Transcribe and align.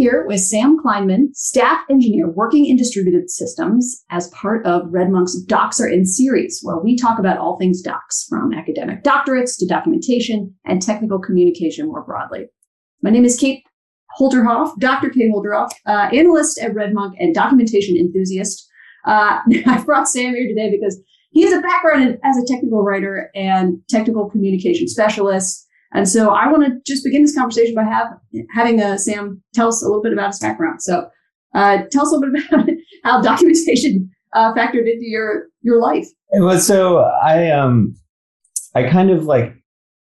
here 0.00 0.24
with 0.26 0.40
Sam 0.40 0.78
Kleinman, 0.82 1.34
staff 1.34 1.82
engineer 1.90 2.30
working 2.30 2.64
in 2.64 2.78
distributed 2.78 3.28
systems 3.28 4.02
as 4.08 4.28
part 4.28 4.64
of 4.64 4.84
RedMonk's 4.84 5.42
Docs 5.42 5.78
Are 5.78 5.88
In 5.88 6.06
series, 6.06 6.60
where 6.62 6.78
we 6.78 6.96
talk 6.96 7.18
about 7.18 7.36
all 7.36 7.58
things 7.58 7.82
docs, 7.82 8.24
from 8.26 8.54
academic 8.54 9.04
doctorates 9.04 9.58
to 9.58 9.66
documentation 9.66 10.54
and 10.64 10.80
technical 10.80 11.18
communication 11.18 11.86
more 11.86 12.02
broadly. 12.02 12.46
My 13.02 13.10
name 13.10 13.26
is 13.26 13.36
Kate 13.36 13.62
Holterhoff, 14.18 14.78
Dr. 14.78 15.10
Kate 15.10 15.30
Holterhoff, 15.30 15.70
uh, 15.84 16.08
analyst 16.14 16.58
at 16.60 16.72
RedMonk 16.72 17.12
and 17.18 17.34
documentation 17.34 17.94
enthusiast. 17.98 18.66
Uh, 19.06 19.40
I 19.66 19.82
brought 19.84 20.08
Sam 20.08 20.34
here 20.34 20.48
today 20.48 20.70
because 20.70 20.98
he 21.30 21.42
has 21.42 21.52
a 21.52 21.60
background 21.60 22.16
as 22.24 22.38
a 22.38 22.46
technical 22.46 22.82
writer 22.82 23.30
and 23.34 23.82
technical 23.90 24.30
communication 24.30 24.88
specialist. 24.88 25.66
And 25.92 26.08
so 26.08 26.30
I 26.30 26.50
want 26.50 26.64
to 26.64 26.80
just 26.86 27.04
begin 27.04 27.22
this 27.22 27.34
conversation 27.34 27.74
by 27.74 27.84
have, 27.84 28.06
having 28.54 28.80
uh, 28.80 28.96
Sam 28.96 29.42
tell 29.54 29.68
us 29.68 29.82
a 29.82 29.86
little 29.86 30.02
bit 30.02 30.12
about 30.12 30.28
his 30.28 30.38
background. 30.38 30.82
So 30.82 31.08
uh, 31.54 31.78
tell 31.90 32.02
us 32.02 32.12
a 32.12 32.16
little 32.16 32.32
bit 32.32 32.46
about 32.50 32.68
how 33.04 33.20
documentation 33.20 34.10
uh, 34.34 34.54
factored 34.54 34.90
into 34.90 35.06
your 35.06 35.46
your 35.62 35.80
life. 35.80 36.06
Well, 36.32 36.58
so 36.60 36.98
I 36.98 37.50
um 37.50 37.94
I 38.74 38.84
kind 38.88 39.10
of 39.10 39.24
like 39.24 39.54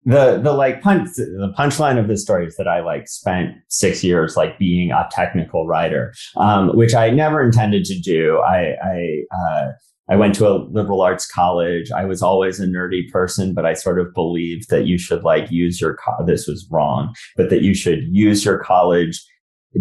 the 0.06 0.40
the 0.42 0.54
like 0.54 0.82
punch 0.82 1.10
the 1.16 1.54
punchline 1.58 2.00
of 2.00 2.08
this 2.08 2.22
story 2.22 2.46
is 2.46 2.56
that 2.58 2.68
I 2.68 2.82
like 2.82 3.08
spent 3.08 3.56
six 3.70 4.04
years 4.04 4.36
like 4.36 4.58
being 4.60 4.92
a 4.92 5.08
technical 5.12 5.68
writer, 5.68 6.14
um, 6.38 6.76
which 6.76 6.94
I 6.94 7.10
never 7.10 7.44
intended 7.44 7.86
to 7.86 8.00
do. 8.00 8.40
I 8.40 8.76
I 8.84 9.22
uh, 9.36 9.72
I 10.10 10.16
went 10.16 10.36
to 10.36 10.48
a 10.48 10.60
liberal 10.72 11.02
arts 11.02 11.26
college. 11.26 11.92
I 11.92 12.06
was 12.06 12.22
always 12.22 12.60
a 12.60 12.68
nerdy 12.68 13.10
person, 13.12 13.54
but 13.54 13.66
I 13.66 13.74
sort 13.74 14.00
of 14.00 14.14
believed 14.14 14.70
that 14.70 14.86
you 14.86 14.98
should 14.98 15.24
like 15.24 15.52
use 15.52 15.80
your, 15.80 15.96
co- 15.96 16.26
this 16.26 16.48
was 16.48 16.68
wrong, 16.70 17.14
but 17.38 17.50
that 17.50 17.62
you 17.62 17.74
should 17.74 18.04
use 18.10 18.44
your 18.44 18.60
college 18.60 19.24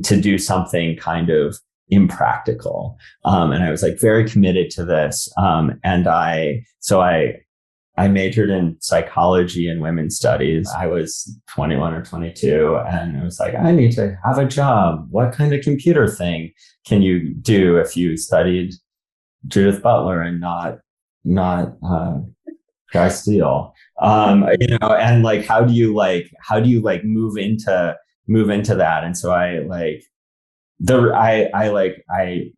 to 0.04 0.20
do 0.20 0.38
something 0.38 0.96
kind 0.96 1.30
of 1.30 1.58
impractical. 1.88 2.96
Um, 3.24 3.50
and 3.50 3.64
I 3.64 3.70
was 3.70 3.82
like 3.82 3.98
very 3.98 4.28
committed 4.28 4.70
to 4.70 4.84
this. 4.84 5.28
Um, 5.36 5.80
and 5.82 6.06
I, 6.06 6.62
so 6.78 7.00
I, 7.00 7.40
I 7.96 8.08
majored 8.08 8.50
in 8.50 8.76
psychology 8.80 9.68
and 9.68 9.82
women's 9.82 10.16
studies. 10.16 10.70
I 10.76 10.86
was 10.86 11.36
21 11.48 11.92
or 11.92 12.02
22 12.02 12.78
and 12.86 13.20
I 13.20 13.24
was 13.24 13.40
like, 13.40 13.54
I 13.54 13.72
need 13.72 13.92
to 13.92 14.16
have 14.24 14.38
a 14.38 14.46
job. 14.46 15.06
What 15.10 15.32
kind 15.32 15.52
of 15.52 15.62
computer 15.62 16.06
thing 16.06 16.52
can 16.86 17.02
you 17.02 17.34
do 17.34 17.76
if 17.76 17.96
you 17.96 18.16
studied 18.16 18.74
Judith 19.46 19.82
Butler 19.82 20.22
and 20.22 20.40
not 20.40 20.78
not 21.24 21.76
uh, 21.86 22.18
Guy 22.92 23.08
Steele. 23.08 23.74
Um, 24.00 24.46
you 24.60 24.78
know, 24.78 24.94
and 24.94 25.22
like 25.22 25.46
how 25.46 25.62
do 25.62 25.72
you 25.72 25.94
like 25.94 26.30
how 26.40 26.60
do 26.60 26.68
you 26.68 26.80
like 26.80 27.04
move 27.04 27.36
into 27.36 27.96
move 28.28 28.50
into 28.50 28.74
that? 28.74 29.04
And 29.04 29.16
so 29.16 29.32
I 29.32 29.58
like 29.60 30.04
the 30.78 31.12
I 31.14 31.48
I 31.54 31.68
like 31.68 32.04
I 32.10 32.52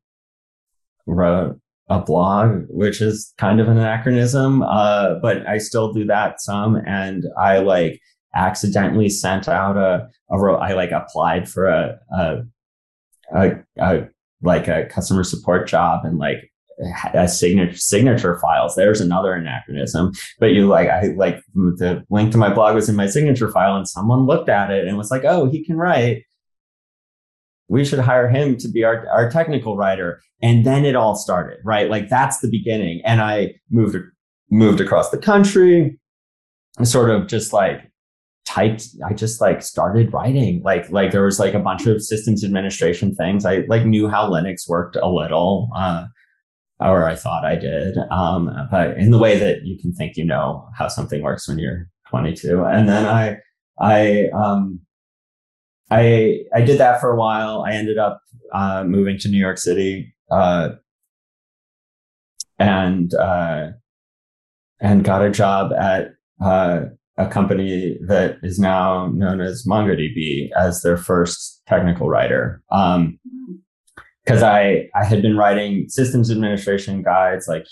wrote 1.07 1.59
a 1.89 2.01
blog, 2.01 2.65
which 2.69 3.01
is 3.01 3.33
kind 3.39 3.61
of 3.61 3.69
an 3.69 3.79
anachronism, 3.79 4.63
uh, 4.63 5.17
but 5.21 5.47
I 5.47 5.59
still 5.59 5.93
do 5.93 6.05
that 6.07 6.41
some. 6.41 6.77
And 6.87 7.25
I 7.39 7.59
like 7.59 8.01
accidentally 8.35 9.09
sent 9.09 9.49
out 9.49 9.77
a, 9.77 10.09
a 10.31 10.37
I 10.37 10.73
like 10.73 10.91
applied 10.91 11.49
for 11.49 11.67
a, 11.67 11.99
a, 12.17 12.37
a, 13.35 13.51
a 13.79 14.09
like 14.43 14.69
a 14.69 14.87
customer 14.87 15.23
support 15.25 15.69
job 15.69 16.05
and 16.05 16.19
like 16.19 16.52
signature 17.27 17.77
signature 17.77 18.39
files. 18.41 18.75
There's 18.75 19.01
another 19.01 19.33
anachronism. 19.33 20.13
But 20.39 20.53
you 20.53 20.67
like 20.67 20.89
I 20.89 21.15
like 21.17 21.43
the 21.55 22.05
link 22.11 22.33
to 22.33 22.39
my 22.39 22.53
blog 22.53 22.75
was 22.75 22.89
in 22.89 22.97
my 22.97 23.07
signature 23.07 23.51
file, 23.51 23.77
and 23.77 23.89
someone 23.89 24.27
looked 24.27 24.49
at 24.49 24.71
it 24.71 24.87
and 24.87 24.97
was 24.97 25.11
like, 25.11 25.25
"Oh, 25.25 25.49
he 25.49 25.65
can 25.65 25.77
write. 25.77 26.25
We 27.69 27.85
should 27.85 28.01
hire 28.01 28.29
him 28.29 28.57
to 28.59 28.69
be 28.69 28.85
our 28.85 29.09
our 29.09 29.31
technical 29.31 29.77
writer." 29.77 30.21
And 30.43 30.67
then 30.67 30.85
it 30.85 30.97
all 30.97 31.15
started, 31.15 31.59
right? 31.65 31.89
Like 31.89 32.09
that's 32.09 32.41
the 32.41 32.51
beginning. 32.51 33.03
And 33.05 33.21
I 33.21 33.55
moved 33.71 33.97
moved 34.51 34.81
across 34.81 35.11
the 35.11 35.19
country, 35.19 35.99
sort 36.83 37.11
of 37.11 37.27
just 37.27 37.53
like 37.53 37.93
typed 38.45 38.89
i 39.09 39.13
just 39.13 39.41
like 39.41 39.63
started 39.63 40.13
writing 40.13 40.61
like 40.65 40.91
like 40.91 41.13
there 41.13 41.23
was 41.23 41.39
like 41.39 41.55
a 41.55 41.61
bunch 41.61 41.87
of 41.87 42.03
systems 42.03 42.43
administration 42.43 43.15
things 43.15 43.47
i 43.47 43.59
like 43.69 43.85
knew 43.85 44.09
how 44.09 44.29
linux 44.29 44.69
worked 44.69 44.97
a 44.97 45.09
little 45.09 45.71
uh, 45.77 46.05
or 46.85 47.07
I 47.07 47.15
thought 47.15 47.45
I 47.45 47.57
did. 47.57 47.97
Um, 48.11 48.51
but 48.71 48.97
in 48.99 49.11
the 49.11 49.19
way 49.19 49.39
that 49.39 49.65
you 49.65 49.79
can 49.79 49.93
think 49.93 50.17
you 50.17 50.25
know 50.25 50.69
how 50.77 50.89
something 50.89 51.23
works 51.23 51.49
when 51.49 51.59
you're 51.59 51.89
22. 52.11 52.65
And 52.65 52.89
then 52.89 53.07
I, 53.07 53.39
I, 53.81 54.29
um, 54.35 54.81
I, 55.91 56.41
I 56.55 56.63
did 56.63 56.79
that 56.79 57.01
for 57.01 57.11
a 57.11 57.17
while. 57.17 57.65
I 57.67 57.73
ended 57.73 57.99
up 57.99 58.21
uh, 58.53 58.85
moving 58.85 59.19
to 59.19 59.29
New 59.29 59.39
York 59.39 59.59
City 59.59 60.15
uh, 60.31 60.71
and 62.59 63.13
uh, 63.15 63.69
and 64.81 65.05
got 65.05 65.25
a 65.25 65.31
job 65.31 65.73
at 65.73 66.15
uh, 66.43 66.83
a 67.17 67.27
company 67.27 67.99
that 68.07 68.37
is 68.43 68.59
now 68.59 69.09
known 69.09 69.41
as 69.41 69.67
MongoDB 69.67 70.51
as 70.59 70.83
their 70.83 70.97
first 70.97 71.63
technical 71.67 72.09
writer. 72.09 72.63
Um, 72.71 73.19
because 74.25 74.43
I, 74.43 74.89
I 74.95 75.05
had 75.05 75.23
been 75.23 75.37
writing 75.37 75.89
systems 75.89 76.31
administration 76.31 77.03
guides 77.03 77.49
like 77.49 77.67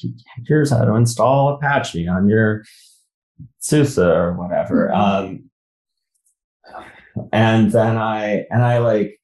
here's 0.46 0.70
how 0.70 0.84
to 0.84 0.94
install 0.94 1.54
Apache 1.54 2.08
on 2.08 2.28
your 2.28 2.64
SUSE 3.60 3.98
or 3.98 4.34
whatever. 4.34 4.90
Mm-hmm. 4.92 5.00
Um, 5.00 5.50
and 7.32 7.72
then 7.72 7.96
I 7.96 8.46
and 8.50 8.62
I 8.62 8.78
like 8.78 9.20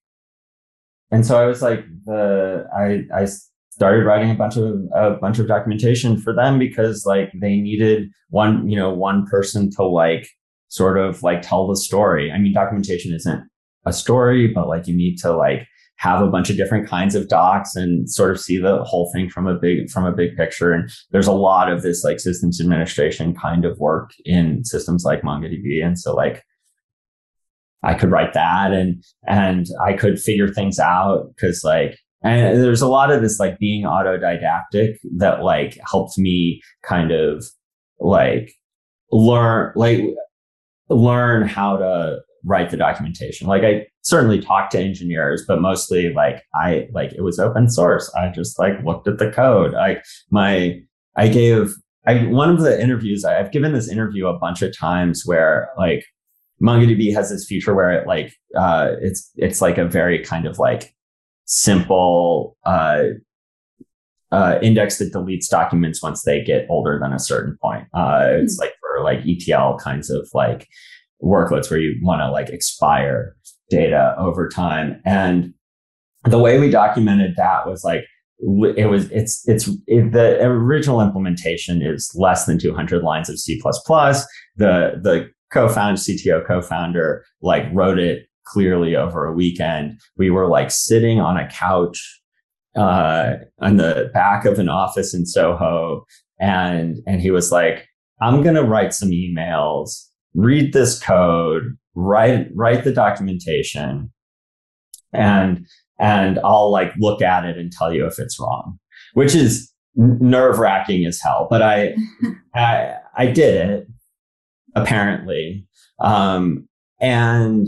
and 1.10 1.24
so 1.24 1.40
I 1.40 1.46
was 1.46 1.62
like 1.62 1.84
the 2.04 2.66
I 2.76 3.04
I 3.14 3.26
started 3.70 4.04
writing 4.04 4.30
a 4.30 4.34
bunch 4.34 4.56
of 4.56 4.74
a 4.94 5.12
bunch 5.12 5.38
of 5.38 5.48
documentation 5.48 6.20
for 6.20 6.32
them 6.32 6.58
because 6.58 7.04
like 7.06 7.30
they 7.40 7.56
needed 7.56 8.08
one 8.30 8.68
you 8.68 8.76
know 8.76 8.92
one 8.92 9.26
person 9.26 9.70
to 9.72 9.84
like 9.84 10.28
sort 10.68 10.98
of 10.98 11.22
like 11.22 11.42
tell 11.42 11.66
the 11.68 11.76
story. 11.76 12.30
I 12.32 12.38
mean 12.38 12.52
documentation 12.52 13.14
isn't 13.14 13.48
a 13.86 13.92
story, 13.92 14.48
but 14.48 14.68
like 14.68 14.86
you 14.88 14.96
need 14.96 15.16
to 15.18 15.32
like 15.32 15.66
have 15.98 16.20
a 16.20 16.30
bunch 16.30 16.50
of 16.50 16.56
different 16.56 16.88
kinds 16.88 17.14
of 17.14 17.28
docs 17.28 17.74
and 17.74 18.10
sort 18.10 18.30
of 18.30 18.40
see 18.40 18.58
the 18.58 18.84
whole 18.84 19.10
thing 19.14 19.30
from 19.30 19.46
a 19.46 19.54
big 19.54 19.90
from 19.90 20.04
a 20.04 20.12
big 20.12 20.36
picture. 20.36 20.72
And 20.72 20.90
there's 21.10 21.26
a 21.26 21.32
lot 21.32 21.70
of 21.70 21.82
this 21.82 22.04
like 22.04 22.20
systems 22.20 22.60
administration 22.60 23.34
kind 23.34 23.64
of 23.64 23.78
work 23.78 24.10
in 24.24 24.64
systems 24.64 25.04
like 25.04 25.22
mongodb. 25.22 25.84
And 25.84 25.98
so 25.98 26.14
like 26.14 26.42
i 27.82 27.94
could 27.94 28.10
write 28.10 28.32
that 28.32 28.72
and 28.72 29.02
and 29.26 29.66
i 29.84 29.92
could 29.92 30.18
figure 30.18 30.48
things 30.48 30.78
out 30.78 31.28
because 31.34 31.62
like 31.62 31.98
and 32.22 32.62
there's 32.62 32.82
a 32.82 32.88
lot 32.88 33.12
of 33.12 33.22
this 33.22 33.38
like 33.38 33.58
being 33.58 33.84
autodidactic 33.84 34.96
that 35.16 35.42
like 35.42 35.78
helped 35.88 36.18
me 36.18 36.60
kind 36.82 37.12
of 37.12 37.44
like 38.00 38.52
learn 39.12 39.72
like 39.76 40.02
learn 40.88 41.46
how 41.46 41.76
to 41.76 42.18
write 42.46 42.70
the 42.70 42.76
documentation. 42.76 43.48
Like 43.48 43.64
I 43.64 43.86
certainly 44.02 44.40
talked 44.40 44.72
to 44.72 44.80
engineers, 44.80 45.44
but 45.46 45.60
mostly 45.60 46.12
like 46.14 46.42
I 46.54 46.88
like 46.92 47.12
it 47.12 47.22
was 47.22 47.38
open 47.38 47.68
source. 47.68 48.10
I 48.14 48.30
just 48.30 48.58
like 48.58 48.82
looked 48.84 49.08
at 49.08 49.18
the 49.18 49.30
code. 49.30 49.74
I 49.74 50.00
my 50.30 50.80
I 51.16 51.28
gave 51.28 51.74
I 52.06 52.24
one 52.26 52.48
of 52.48 52.60
the 52.60 52.80
interviews 52.80 53.24
I, 53.24 53.40
I've 53.40 53.52
given 53.52 53.72
this 53.72 53.90
interview 53.90 54.28
a 54.28 54.38
bunch 54.38 54.62
of 54.62 54.76
times 54.76 55.24
where 55.26 55.70
like 55.76 56.04
MongoDB 56.62 57.12
has 57.12 57.30
this 57.30 57.46
feature 57.46 57.74
where 57.74 57.90
it 57.90 58.06
like 58.06 58.32
uh 58.56 58.92
it's 59.02 59.30
it's 59.34 59.60
like 59.60 59.76
a 59.76 59.84
very 59.84 60.24
kind 60.24 60.46
of 60.46 60.58
like 60.58 60.94
simple 61.44 62.56
uh 62.64 63.02
uh, 64.32 64.58
index 64.60 64.98
that 64.98 65.12
deletes 65.12 65.48
documents 65.48 66.02
once 66.02 66.22
they 66.24 66.42
get 66.42 66.66
older 66.68 66.98
than 67.00 67.12
a 67.12 67.18
certain 67.18 67.56
point. 67.62 67.84
Uh, 67.94 68.26
it's 68.30 68.54
mm-hmm. 68.54 68.62
like 68.62 68.74
for 68.80 69.02
like 69.04 69.20
ETL 69.24 69.78
kinds 69.78 70.10
of 70.10 70.28
like 70.34 70.66
workloads 71.22 71.70
where 71.70 71.80
you 71.80 71.96
want 72.02 72.20
to 72.20 72.30
like 72.30 72.48
expire 72.48 73.36
data 73.70 74.14
over 74.18 74.48
time. 74.48 75.00
And 75.04 75.54
the 76.24 76.38
way 76.38 76.58
we 76.58 76.70
documented 76.70 77.34
that 77.36 77.66
was 77.66 77.84
like, 77.84 78.04
it 78.38 78.90
was 78.90 79.10
it's 79.12 79.48
it's 79.48 79.68
it, 79.86 80.12
the 80.12 80.42
original 80.42 81.00
implementation 81.00 81.80
is 81.80 82.12
less 82.14 82.44
than 82.44 82.58
200 82.58 83.02
lines 83.02 83.30
of 83.30 83.38
C++. 83.38 83.58
The 83.58 85.00
the 85.02 85.30
co-founder 85.50 85.98
CTO 85.98 86.46
co-founder 86.46 87.24
like 87.40 87.64
wrote 87.72 87.98
it 87.98 88.26
clearly 88.44 88.94
over 88.94 89.24
a 89.24 89.32
weekend. 89.32 89.98
We 90.18 90.30
were 90.30 90.48
like 90.48 90.70
sitting 90.70 91.18
on 91.18 91.38
a 91.38 91.48
couch 91.48 92.20
uh, 92.76 93.36
on 93.60 93.78
the 93.78 94.10
back 94.12 94.44
of 94.44 94.58
an 94.58 94.68
office 94.68 95.14
in 95.14 95.24
Soho, 95.24 96.04
and 96.38 96.98
and 97.06 97.22
he 97.22 97.30
was 97.30 97.50
like, 97.50 97.88
"I'm 98.20 98.42
gonna 98.42 98.64
write 98.64 98.92
some 98.92 99.10
emails 99.10 100.06
read 100.36 100.72
this 100.72 101.02
code, 101.02 101.76
write 101.94 102.48
write 102.54 102.84
the 102.84 102.92
documentation, 102.92 104.12
and 105.12 105.66
and 105.98 106.38
I'll 106.44 106.70
like 106.70 106.92
look 106.98 107.22
at 107.22 107.44
it 107.44 107.56
and 107.56 107.72
tell 107.72 107.92
you 107.92 108.06
if 108.06 108.18
it's 108.18 108.38
wrong, 108.38 108.78
which 109.14 109.34
is 109.34 109.72
nerve 109.96 110.58
wracking 110.58 111.06
as 111.06 111.20
hell. 111.20 111.48
But 111.50 111.62
I, 111.62 111.96
I 112.54 112.94
I 113.16 113.26
did 113.26 113.68
it 113.68 113.88
apparently, 114.74 115.66
um, 115.98 116.68
and 117.00 117.66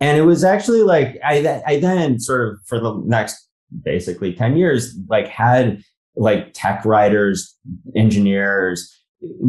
and 0.00 0.18
it 0.18 0.22
was 0.22 0.44
actually 0.44 0.82
like 0.82 1.18
I 1.24 1.62
I 1.66 1.80
then 1.80 2.20
sort 2.20 2.48
of 2.48 2.60
for 2.66 2.80
the 2.80 2.94
next 3.04 3.48
basically 3.82 4.32
10 4.32 4.56
years 4.56 4.96
like 5.08 5.26
had 5.26 5.82
like 6.14 6.52
tech 6.54 6.84
writers 6.84 7.56
engineers 7.96 8.96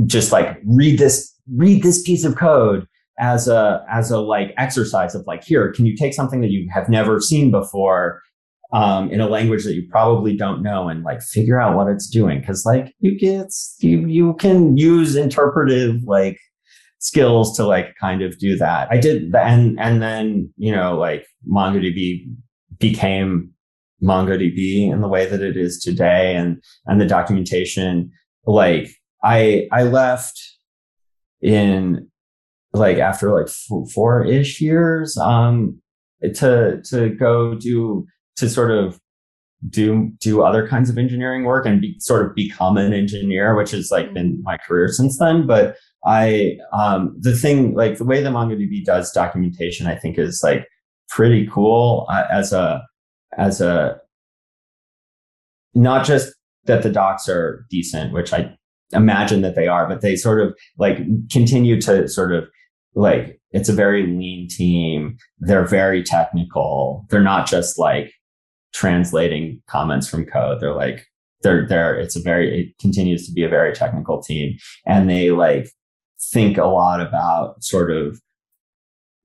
just 0.05 0.31
like 0.31 0.57
read 0.65 0.99
this 0.99 1.33
read 1.55 1.83
this 1.83 2.01
piece 2.01 2.23
of 2.23 2.35
code 2.35 2.87
as 3.19 3.47
a 3.47 3.85
as 3.89 4.11
a 4.11 4.19
like 4.19 4.53
exercise 4.57 5.15
of 5.15 5.25
like 5.27 5.43
here 5.43 5.71
can 5.71 5.85
you 5.85 5.95
take 5.95 6.13
something 6.13 6.41
that 6.41 6.51
you 6.51 6.67
have 6.73 6.89
never 6.89 7.19
seen 7.19 7.51
before 7.51 8.21
um, 8.73 9.09
in 9.11 9.21
a 9.21 9.27
language 9.27 9.63
that 9.63 9.75
you 9.75 9.87
probably 9.89 10.35
don't 10.35 10.61
know 10.61 10.89
and 10.89 11.03
like 11.03 11.21
figure 11.21 11.59
out 11.59 11.75
what 11.75 11.87
it's 11.87 12.09
doing? 12.09 12.39
Because 12.39 12.65
like 12.65 12.93
you 12.99 13.17
get 13.17 13.47
you 13.79 14.05
you 14.07 14.33
can 14.35 14.77
use 14.77 15.15
interpretive 15.15 16.03
like 16.03 16.37
skills 16.99 17.55
to 17.57 17.65
like 17.65 17.95
kind 17.99 18.21
of 18.21 18.37
do 18.39 18.57
that. 18.57 18.89
I 18.91 18.97
did 18.97 19.33
and 19.35 19.79
and 19.79 20.01
then 20.01 20.51
you 20.57 20.71
know 20.71 20.97
like 20.97 21.25
mongodb 21.49 22.27
became 22.79 23.51
mongodb 24.03 24.91
in 24.91 25.01
the 25.01 25.07
way 25.07 25.25
that 25.25 25.41
it 25.41 25.57
is 25.57 25.79
today 25.79 26.35
and 26.35 26.61
and 26.85 26.99
the 26.99 27.05
documentation 27.05 28.11
like 28.45 28.89
i 29.23 29.67
i 29.71 29.83
left 29.83 30.39
in 31.41 32.07
like 32.73 32.97
after 32.97 33.31
like 33.31 33.49
four 33.93 34.25
ish 34.25 34.61
years 34.61 35.17
um 35.17 35.79
to 36.35 36.81
to 36.83 37.09
go 37.09 37.55
do 37.55 38.05
to 38.35 38.49
sort 38.49 38.71
of 38.71 38.99
do 39.69 40.11
do 40.19 40.43
other 40.43 40.67
kinds 40.67 40.89
of 40.89 40.97
engineering 40.97 41.43
work 41.43 41.65
and 41.65 41.81
be, 41.81 41.95
sort 41.99 42.25
of 42.25 42.35
become 42.35 42.77
an 42.77 42.93
engineer 42.93 43.55
which 43.55 43.71
has 43.71 43.89
like 43.91 44.13
been 44.13 44.33
mm-hmm. 44.33 44.43
my 44.43 44.57
career 44.57 44.87
since 44.87 45.17
then 45.17 45.47
but 45.47 45.75
i 46.05 46.55
um 46.73 47.15
the 47.19 47.35
thing 47.35 47.73
like 47.73 47.97
the 47.97 48.05
way 48.05 48.21
the 48.21 48.29
mongodb 48.29 48.83
does 48.85 49.11
documentation 49.11 49.87
i 49.87 49.95
think 49.95 50.17
is 50.17 50.41
like 50.43 50.67
pretty 51.09 51.47
cool 51.47 52.05
uh, 52.09 52.25
as 52.31 52.53
a 52.53 52.83
as 53.37 53.61
a 53.61 53.97
not 55.73 56.05
just 56.05 56.33
that 56.65 56.83
the 56.83 56.91
docs 56.91 57.27
are 57.27 57.65
decent 57.69 58.13
which 58.13 58.33
i 58.33 58.55
imagine 58.93 59.41
that 59.41 59.55
they 59.55 59.67
are 59.67 59.87
but 59.87 60.01
they 60.01 60.15
sort 60.15 60.41
of 60.41 60.55
like 60.77 60.97
continue 61.29 61.79
to 61.79 62.07
sort 62.07 62.33
of 62.33 62.47
like 62.95 63.39
it's 63.51 63.69
a 63.69 63.73
very 63.73 64.07
lean 64.07 64.47
team 64.49 65.17
they're 65.39 65.65
very 65.65 66.01
technical 66.03 67.05
they're 67.09 67.21
not 67.21 67.47
just 67.47 67.77
like 67.77 68.13
translating 68.77 69.59
comments 69.67 70.07
from 70.07 70.25
code. 70.25 70.59
They're 70.59 70.75
like, 70.75 71.07
they're 71.41 71.67
there. 71.67 71.95
It's 71.95 72.15
a 72.15 72.21
very, 72.21 72.61
it 72.61 72.77
continues 72.79 73.25
to 73.25 73.33
be 73.33 73.43
a 73.43 73.49
very 73.49 73.73
technical 73.73 74.21
team. 74.21 74.57
And 74.85 75.09
they 75.09 75.31
like 75.31 75.69
think 76.31 76.57
a 76.57 76.65
lot 76.65 77.01
about 77.01 77.63
sort 77.63 77.91
of 77.91 78.21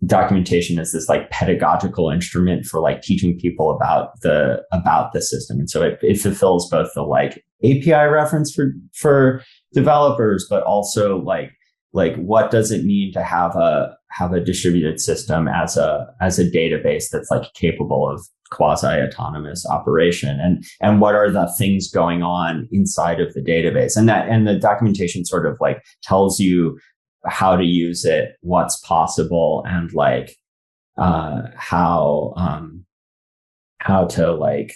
documentation 0.06 0.78
is 0.78 0.92
this 0.92 1.08
like 1.08 1.30
pedagogical 1.30 2.10
instrument 2.10 2.64
for 2.64 2.80
like 2.80 3.02
teaching 3.02 3.38
people 3.38 3.70
about 3.70 4.20
the, 4.22 4.62
about 4.72 5.12
the 5.12 5.22
system. 5.22 5.58
And 5.58 5.70
so 5.70 5.82
it, 5.82 5.98
it 6.02 6.18
fulfills 6.18 6.68
both 6.68 6.90
the 6.94 7.02
like 7.02 7.44
API 7.64 8.08
reference 8.10 8.52
for, 8.52 8.72
for 8.94 9.42
developers, 9.72 10.46
but 10.48 10.62
also 10.64 11.18
like, 11.18 11.52
like 11.92 12.16
what 12.16 12.50
does 12.50 12.70
it 12.70 12.84
mean 12.84 13.12
to 13.12 13.22
have 13.22 13.54
a, 13.54 13.94
have 14.10 14.32
a 14.32 14.40
distributed 14.40 15.00
system 15.00 15.46
as 15.46 15.76
a, 15.76 16.06
as 16.20 16.38
a 16.38 16.50
database 16.50 17.04
that's 17.12 17.30
like 17.30 17.52
capable 17.54 18.08
of 18.08 18.20
quasi 18.52 18.86
autonomous 18.86 19.66
operation 19.66 20.38
and 20.38 20.62
and 20.82 21.00
what 21.00 21.14
are 21.14 21.30
the 21.30 21.50
things 21.58 21.90
going 21.90 22.22
on 22.22 22.68
inside 22.70 23.18
of 23.18 23.32
the 23.32 23.40
database 23.40 23.96
and 23.96 24.10
that 24.10 24.28
and 24.28 24.46
the 24.46 24.58
documentation 24.58 25.24
sort 25.24 25.46
of 25.46 25.56
like 25.58 25.82
tells 26.02 26.38
you 26.38 26.78
how 27.26 27.56
to 27.56 27.64
use 27.64 28.04
it 28.04 28.36
what's 28.40 28.78
possible 28.80 29.62
and 29.66 29.92
like 29.92 30.36
uh 30.98 31.42
how 31.56 32.32
um 32.36 32.84
how 33.78 34.06
to 34.06 34.32
like 34.32 34.74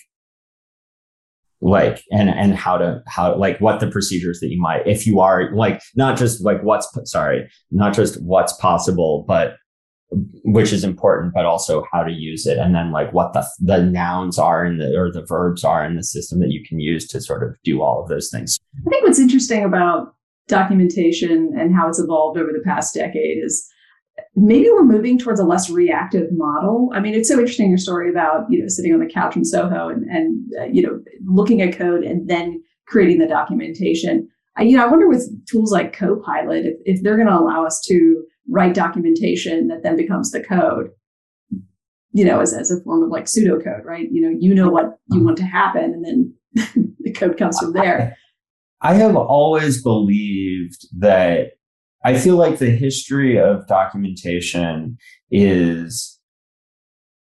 like 1.60 2.02
and 2.10 2.28
and 2.28 2.54
how 2.54 2.76
to 2.76 3.02
how 3.06 3.34
like 3.37 3.58
what 3.60 3.81
the 3.81 3.90
procedures 3.90 4.40
that 4.40 4.50
you 4.50 4.60
might 4.60 4.87
if 4.87 5.06
you 5.06 5.20
are 5.20 5.54
like 5.54 5.81
not 5.94 6.16
just 6.16 6.44
like 6.44 6.62
what's 6.62 6.88
sorry 7.04 7.48
not 7.70 7.94
just 7.94 8.22
what's 8.22 8.52
possible 8.54 9.25
but 9.26 9.56
which 10.10 10.72
is 10.72 10.84
important, 10.84 11.34
but 11.34 11.44
also 11.44 11.84
how 11.92 12.02
to 12.04 12.12
use 12.12 12.46
it, 12.46 12.58
and 12.58 12.75
then 12.75 12.92
like 12.92 13.12
what 13.12 13.32
the 13.32 13.44
the 13.60 13.82
nouns 13.82 14.38
are 14.38 14.64
in 14.64 14.78
the 14.78 14.96
or 14.96 15.10
the 15.10 15.25
verbs 15.26 15.64
are 15.64 15.84
in 15.84 15.96
the 15.96 16.04
system 16.04 16.38
that 16.40 16.50
you 16.50 16.64
can 16.66 16.78
use 16.78 17.06
to 17.08 17.20
sort 17.20 17.42
of 17.42 17.56
do 17.64 17.82
all 17.82 18.02
of 18.02 18.08
those 18.08 18.31
things. 18.31 18.58
I 18.87 18.90
think 18.90 19.04
what's 19.04 19.19
interesting 19.19 19.64
about 19.64 20.14
documentation 20.48 21.52
and 21.58 21.75
how 21.75 21.88
it's 21.88 21.98
evolved 21.98 22.38
over 22.38 22.52
the 22.52 22.62
past 22.64 22.94
decade 22.94 23.43
is 23.43 23.69
maybe 24.34 24.69
we're 24.70 24.84
moving 24.84 25.19
towards 25.19 25.40
a 25.40 25.44
less 25.44 25.69
reactive 25.69 26.28
model. 26.32 26.90
I 26.94 27.00
mean, 27.00 27.14
it's 27.14 27.28
so 27.28 27.38
interesting 27.38 27.69
your 27.69 27.78
story 27.78 28.10
about 28.10 28.46
you 28.50 28.60
know 28.60 28.69
sitting 28.69 28.93
on 28.93 29.00
the 29.00 29.12
couch 29.12 29.37
in 29.37 29.44
Soho 29.44 29.88
and 29.88 30.04
and 30.04 30.52
uh, 30.60 30.64
you 30.64 30.82
know 30.82 31.00
looking 31.25 31.62
at 31.62 31.76
code 31.76 32.04
and 32.04 32.28
then 32.28 32.62
creating 32.87 33.19
the 33.19 33.26
documentation. 33.26 34.28
I, 34.56 34.62
you 34.62 34.76
know, 34.76 34.84
I 34.84 34.88
wonder 34.88 35.08
with 35.08 35.28
tools 35.46 35.72
like 35.72 35.96
Copilot 35.96 36.64
if, 36.64 36.76
if 36.84 37.02
they're 37.02 37.16
going 37.16 37.28
to 37.28 37.38
allow 37.38 37.66
us 37.66 37.81
to 37.88 38.25
write 38.49 38.75
documentation 38.75 39.69
that 39.69 39.82
then 39.82 39.96
becomes 39.96 40.31
the 40.31 40.42
code 40.42 40.90
you 42.12 42.25
know 42.25 42.40
as, 42.40 42.54
as 42.54 42.70
a 42.70 42.81
form 42.82 43.02
of 43.02 43.10
like 43.10 43.25
pseudocode 43.25 43.84
right 43.84 44.08
you 44.10 44.20
know 44.20 44.34
you 44.38 44.54
know 44.54 44.69
what 44.69 44.99
you 45.10 45.22
want 45.22 45.37
to 45.37 45.44
happen 45.44 45.84
and 45.84 46.04
then 46.04 46.94
the 47.00 47.12
code 47.12 47.37
comes 47.37 47.58
from 47.58 47.72
there 47.72 48.16
i 48.82 48.94
have 48.94 49.17
always 49.17 49.82
believed 49.82 50.87
that 50.96 51.52
i 52.05 52.17
feel 52.17 52.37
like 52.37 52.58
the 52.58 52.70
history 52.70 53.38
of 53.38 53.67
documentation 53.67 54.96
is 55.31 56.19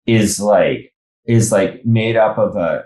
is 0.05 0.39
like 0.39 0.93
is 1.25 1.51
like 1.51 1.85
made 1.85 2.15
up 2.15 2.37
of 2.37 2.55
a 2.55 2.83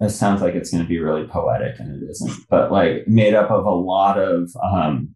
it 0.00 0.10
sounds 0.10 0.42
like 0.42 0.54
it's 0.54 0.70
going 0.70 0.82
to 0.82 0.88
be 0.88 0.98
really 0.98 1.26
poetic 1.26 1.78
and 1.78 2.02
it 2.02 2.06
isn't 2.10 2.46
but 2.50 2.70
like 2.70 3.06
made 3.06 3.34
up 3.34 3.50
of 3.50 3.64
a 3.64 3.70
lot 3.70 4.18
of 4.18 4.50
um 4.62 5.14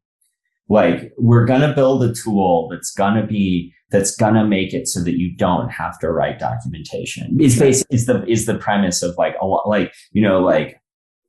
like 0.69 1.13
we're 1.17 1.47
going 1.47 1.63
to 1.63 1.75
build 1.75 2.03
a 2.03 2.13
tool 2.13 2.69
that's 2.71 2.93
going 2.93 3.15
to 3.15 3.27
be 3.27 3.73
that's 3.91 4.15
going 4.15 4.35
to 4.35 4.45
make 4.45 4.75
it 4.75 4.87
so 4.87 5.03
that 5.03 5.19
you 5.19 5.35
don't 5.35 5.71
have 5.71 5.99
to 5.99 6.11
write 6.11 6.39
documentation. 6.39 7.37
Is 7.41 7.59
basically 7.59 7.97
is 7.97 8.07
the 8.07 8.25
is 8.27 8.47
the 8.47 8.59
premise 8.59 9.03
of 9.03 9.15
like 9.17 9.35
a 9.41 9.47
lot 9.47 9.67
like 9.67 9.93
you 10.13 10.23
know 10.23 10.41
like 10.41 10.81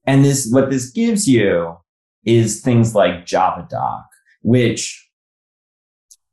and 0.06 0.24
this 0.26 0.50
what 0.52 0.70
this 0.70 0.90
gives 0.92 1.28
you 1.28 1.76
is 2.26 2.62
things 2.62 2.94
like 2.94 3.26
javadoc 3.26 4.04
which 4.42 5.10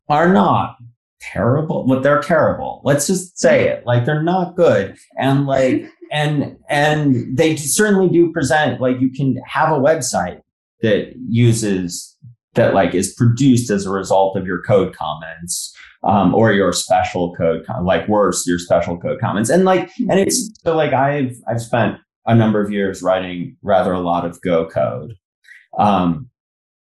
are 0.09 0.33
not 0.33 0.77
terrible 1.21 1.85
but 1.87 2.03
they're 2.03 2.21
terrible. 2.21 2.81
Let's 2.85 3.07
just 3.07 3.39
say 3.39 3.69
it. 3.69 3.87
Like 3.87 4.05
they're 4.05 4.23
not 4.23 4.57
good. 4.57 4.97
And 5.19 5.47
like 5.47 5.87
and 6.13 6.57
and 6.69 7.37
they 7.37 7.57
certainly 7.57 8.09
do 8.09 8.33
present 8.33 8.81
like 8.81 9.01
you 9.01 9.11
can 9.11 9.37
have 9.47 9.71
a 9.71 9.81
website 9.81 10.41
that 10.83 11.13
uses 11.29 12.17
that 12.55 12.75
like 12.75 12.95
is 12.95 13.15
produced 13.15 13.71
as 13.71 13.87
a 13.87 13.91
result 13.91 14.37
of 14.37 14.47
your 14.47 14.63
code 14.63 14.95
comments 14.95 15.75
um, 16.05 16.35
or 16.35 16.53
your 16.53 16.73
special 16.73 17.35
code 17.35 17.65
like 17.83 18.07
worse 18.09 18.47
your 18.47 18.59
special 18.59 18.97
code 18.97 19.19
comments. 19.21 19.51
And 19.51 19.65
like 19.65 19.91
and 20.09 20.21
it's 20.21 20.51
so 20.63 20.77
like 20.77 20.93
i've 20.93 21.37
i've 21.49 21.61
spent 21.61 21.97
a 22.27 22.35
number 22.35 22.61
of 22.61 22.71
years 22.71 23.03
writing 23.03 23.57
rather 23.63 23.93
a 23.93 24.01
lot 24.01 24.25
of 24.25 24.41
go 24.43 24.67
code. 24.69 25.15
Um, 25.79 26.31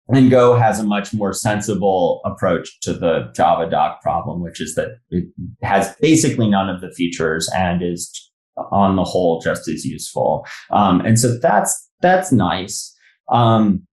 and 0.09 0.31
go 0.31 0.55
has 0.55 0.79
a 0.79 0.85
much 0.85 1.15
more 1.15 1.33
sensible 1.33 2.21
approach 2.27 2.79
to 2.81 2.93
the 2.93 3.33
javadoc 3.35 4.03
problem 4.03 4.43
which 4.43 4.61
is 4.61 4.75
that 4.75 4.99
it 5.11 5.25
has 5.63 5.97
basically 5.97 6.47
none 6.49 6.69
of 6.69 6.83
the 6.83 6.91
features 6.91 7.51
and 7.55 7.83
is 7.83 8.31
on 8.71 8.97
the 8.97 9.05
whole 9.05 9.41
just 9.41 9.69
as 9.69 9.85
useful. 9.85 10.47
Um, 10.71 11.01
and 11.01 11.19
so 11.19 11.39
that's 11.39 11.91
that's 12.01 12.33
nice. 12.33 12.95
Um, 13.31 13.87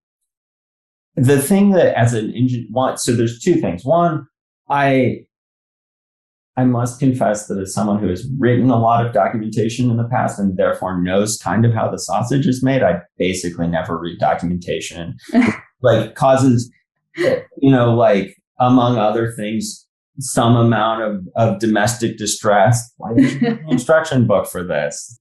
the 1.15 1.41
thing 1.41 1.71
that 1.71 1.97
as 1.97 2.13
an 2.13 2.31
engine 2.31 2.67
so 2.95 3.13
there's 3.13 3.39
two 3.39 3.55
things. 3.55 3.83
One 3.83 4.27
i 4.69 5.25
i 6.57 6.63
must 6.63 6.99
confess 6.99 7.47
that 7.47 7.59
as 7.59 7.73
someone 7.73 7.99
who 7.99 8.07
has 8.07 8.27
written 8.37 8.69
a 8.69 8.79
lot 8.79 9.05
of 9.05 9.13
documentation 9.13 9.89
in 9.89 9.97
the 9.97 10.07
past 10.09 10.39
and 10.39 10.57
therefore 10.57 11.01
knows 11.01 11.37
kind 11.37 11.65
of 11.65 11.73
how 11.73 11.89
the 11.89 11.99
sausage 11.99 12.47
is 12.47 12.63
made 12.63 12.83
i 12.83 12.99
basically 13.17 13.67
never 13.67 13.97
read 13.97 14.19
documentation 14.19 15.15
like 15.81 16.15
causes 16.15 16.71
you 17.15 17.71
know 17.71 17.93
like 17.93 18.35
among 18.59 18.97
other 18.97 19.31
things 19.31 19.87
some 20.19 20.55
amount 20.55 21.01
of, 21.01 21.27
of 21.35 21.59
domestic 21.59 22.17
distress 22.17 22.91
why 22.97 23.13
did 23.13 23.41
you 23.41 23.47
an 23.47 23.65
instruction 23.69 24.27
book 24.27 24.47
for 24.47 24.63
this 24.63 25.19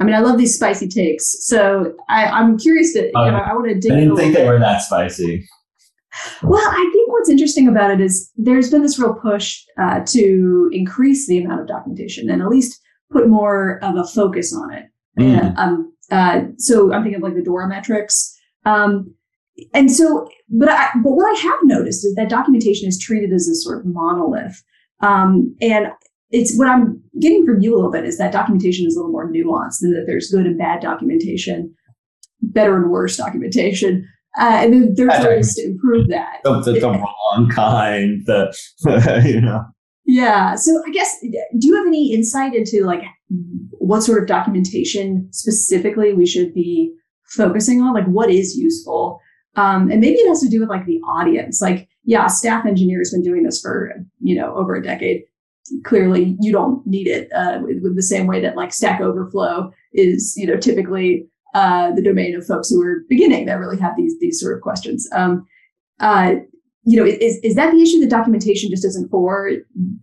I 0.00 0.04
mean, 0.04 0.16
I 0.16 0.18
love 0.18 0.36
these 0.36 0.56
spicy 0.56 0.88
takes. 0.88 1.46
So 1.46 1.94
I, 2.08 2.24
am 2.40 2.58
curious 2.58 2.92
to, 2.94 3.04
you 3.04 3.12
uh, 3.14 3.30
know, 3.30 3.36
I 3.36 3.52
want 3.52 3.68
to 3.68 3.78
dig. 3.78 3.92
I 3.92 4.00
didn't 4.00 4.16
think 4.16 4.34
they 4.34 4.48
were 4.48 4.58
that 4.58 4.82
spicy. 4.82 5.46
Well, 6.42 6.60
I 6.60 6.90
think 6.92 7.01
what's 7.12 7.30
interesting 7.30 7.68
about 7.68 7.90
it 7.90 8.00
is 8.00 8.30
there's 8.36 8.70
been 8.70 8.82
this 8.82 8.98
real 8.98 9.14
push 9.14 9.62
uh, 9.80 10.00
to 10.06 10.70
increase 10.72 11.26
the 11.26 11.42
amount 11.42 11.60
of 11.60 11.68
documentation 11.68 12.30
and 12.30 12.42
at 12.42 12.48
least 12.48 12.80
put 13.10 13.28
more 13.28 13.78
of 13.82 13.96
a 13.96 14.04
focus 14.04 14.54
on 14.54 14.72
it. 14.72 14.86
Mm. 15.18 15.38
And, 15.38 15.58
um, 15.58 15.92
uh, 16.10 16.42
so 16.58 16.92
I'm 16.92 17.02
thinking 17.02 17.16
of 17.16 17.22
like 17.22 17.34
the 17.34 17.42
DORA 17.42 17.68
metrics. 17.68 18.36
Um, 18.64 19.14
and 19.74 19.90
so, 19.90 20.28
but 20.48 20.70
I, 20.70 20.90
but 21.02 21.12
what 21.12 21.36
I 21.36 21.40
have 21.40 21.58
noticed 21.64 22.04
is 22.04 22.14
that 22.14 22.30
documentation 22.30 22.88
is 22.88 22.98
treated 22.98 23.32
as 23.32 23.48
a 23.48 23.54
sort 23.54 23.80
of 23.80 23.86
monolith. 23.86 24.62
Um, 25.00 25.54
and 25.60 25.88
it's 26.30 26.56
what 26.56 26.68
I'm 26.68 27.02
getting 27.20 27.44
from 27.44 27.60
you 27.60 27.74
a 27.74 27.76
little 27.76 27.92
bit 27.92 28.06
is 28.06 28.18
that 28.18 28.32
documentation 28.32 28.86
is 28.86 28.96
a 28.96 28.98
little 28.98 29.12
more 29.12 29.30
nuanced 29.30 29.82
and 29.82 29.94
that 29.94 30.04
there's 30.06 30.30
good 30.30 30.46
and 30.46 30.58
bad 30.58 30.80
documentation, 30.80 31.74
better 32.40 32.76
and 32.76 32.90
worse 32.90 33.16
documentation. 33.16 34.08
Uh, 34.38 34.60
and 34.62 34.72
then 34.72 34.94
there's 34.96 35.24
ways 35.24 35.54
to 35.56 35.64
improve 35.64 36.08
that. 36.08 36.40
The, 36.44 36.60
the, 36.60 36.72
the 36.72 36.88
wrong 36.88 37.50
kind, 37.54 38.22
the, 38.24 38.54
you 39.26 39.40
know. 39.40 39.64
Yeah. 40.06 40.54
So 40.56 40.82
I 40.86 40.90
guess, 40.90 41.20
do 41.20 41.66
you 41.66 41.76
have 41.76 41.86
any 41.86 42.12
insight 42.12 42.54
into 42.54 42.84
like 42.84 43.02
what 43.78 44.02
sort 44.02 44.20
of 44.20 44.26
documentation 44.26 45.28
specifically 45.32 46.12
we 46.12 46.26
should 46.26 46.54
be 46.54 46.92
focusing 47.26 47.82
on? 47.82 47.94
Like 47.94 48.06
what 48.06 48.30
is 48.30 48.56
useful? 48.56 49.20
Um, 49.54 49.90
and 49.90 50.00
maybe 50.00 50.16
it 50.16 50.28
has 50.28 50.40
to 50.40 50.48
do 50.48 50.60
with 50.60 50.70
like 50.70 50.86
the 50.86 51.00
audience. 51.00 51.60
Like, 51.60 51.88
yeah, 52.04 52.26
staff 52.26 52.66
engineer 52.66 52.98
has 52.98 53.12
been 53.12 53.22
doing 53.22 53.42
this 53.42 53.60
for, 53.60 53.92
you 54.20 54.34
know, 54.34 54.54
over 54.54 54.74
a 54.74 54.82
decade. 54.82 55.22
Clearly 55.84 56.36
you 56.40 56.52
don't 56.52 56.84
need 56.86 57.06
it 57.06 57.30
uh, 57.32 57.60
with, 57.62 57.82
with 57.82 57.94
the 57.94 58.02
same 58.02 58.26
way 58.26 58.40
that 58.40 58.56
like 58.56 58.72
Stack 58.72 59.00
Overflow 59.00 59.70
is, 59.92 60.34
you 60.36 60.46
know, 60.46 60.56
typically 60.56 61.28
uh, 61.54 61.92
the 61.92 62.02
domain 62.02 62.34
of 62.34 62.46
folks 62.46 62.70
who 62.70 62.82
are 62.82 63.04
beginning 63.08 63.46
that 63.46 63.58
really 63.58 63.78
have 63.78 63.96
these 63.96 64.18
these 64.20 64.40
sort 64.40 64.56
of 64.56 64.62
questions. 64.62 65.08
Um, 65.12 65.46
uh, 66.00 66.34
you 66.84 66.96
know, 66.96 67.04
is 67.04 67.38
is 67.44 67.54
that 67.54 67.72
the 67.72 67.80
issue? 67.80 68.00
The 68.00 68.08
documentation 68.08 68.70
just 68.70 68.84
isn't 68.84 69.10
for 69.10 69.52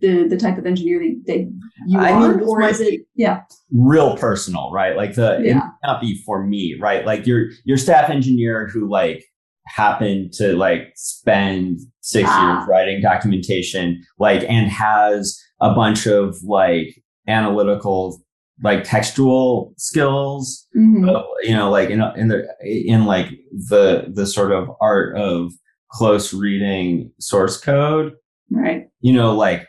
the 0.00 0.26
the 0.28 0.36
type 0.36 0.56
of 0.56 0.64
engineer 0.64 1.00
that, 1.00 1.26
that 1.26 1.52
you 1.86 1.98
I 1.98 2.12
are, 2.12 2.36
mean, 2.36 2.48
or 2.48 2.62
is 2.62 2.80
it? 2.80 3.02
Yeah, 3.14 3.42
real 3.70 4.16
personal, 4.16 4.70
right? 4.72 4.96
Like 4.96 5.14
the 5.14 5.40
yeah. 5.42 5.50
it 5.50 5.54
might 5.56 5.70
not 5.84 6.00
be 6.00 6.22
for 6.24 6.46
me, 6.46 6.76
right? 6.80 7.04
Like 7.04 7.26
your 7.26 7.50
your 7.64 7.76
staff 7.76 8.08
engineer 8.08 8.66
who 8.72 8.88
like 8.88 9.24
happened 9.66 10.32
to 10.34 10.56
like 10.56 10.92
spend 10.94 11.80
six 12.00 12.28
ah. 12.32 12.56
years 12.56 12.68
writing 12.68 13.02
documentation, 13.02 14.02
like 14.18 14.48
and 14.48 14.70
has 14.70 15.38
a 15.60 15.74
bunch 15.74 16.06
of 16.06 16.36
like 16.42 17.02
analytical 17.28 18.22
like 18.62 18.84
textual 18.84 19.72
skills 19.76 20.66
mm-hmm. 20.76 21.08
uh, 21.08 21.22
you 21.42 21.54
know 21.54 21.70
like 21.70 21.90
in 21.90 22.02
in 22.16 22.28
the 22.28 22.46
in 22.62 23.06
like 23.06 23.28
the 23.52 24.06
the 24.12 24.26
sort 24.26 24.52
of 24.52 24.70
art 24.80 25.16
of 25.16 25.52
close 25.90 26.32
reading 26.32 27.10
source 27.18 27.60
code. 27.60 28.14
Right. 28.50 28.88
You 29.00 29.12
know 29.12 29.34
like 29.34 29.66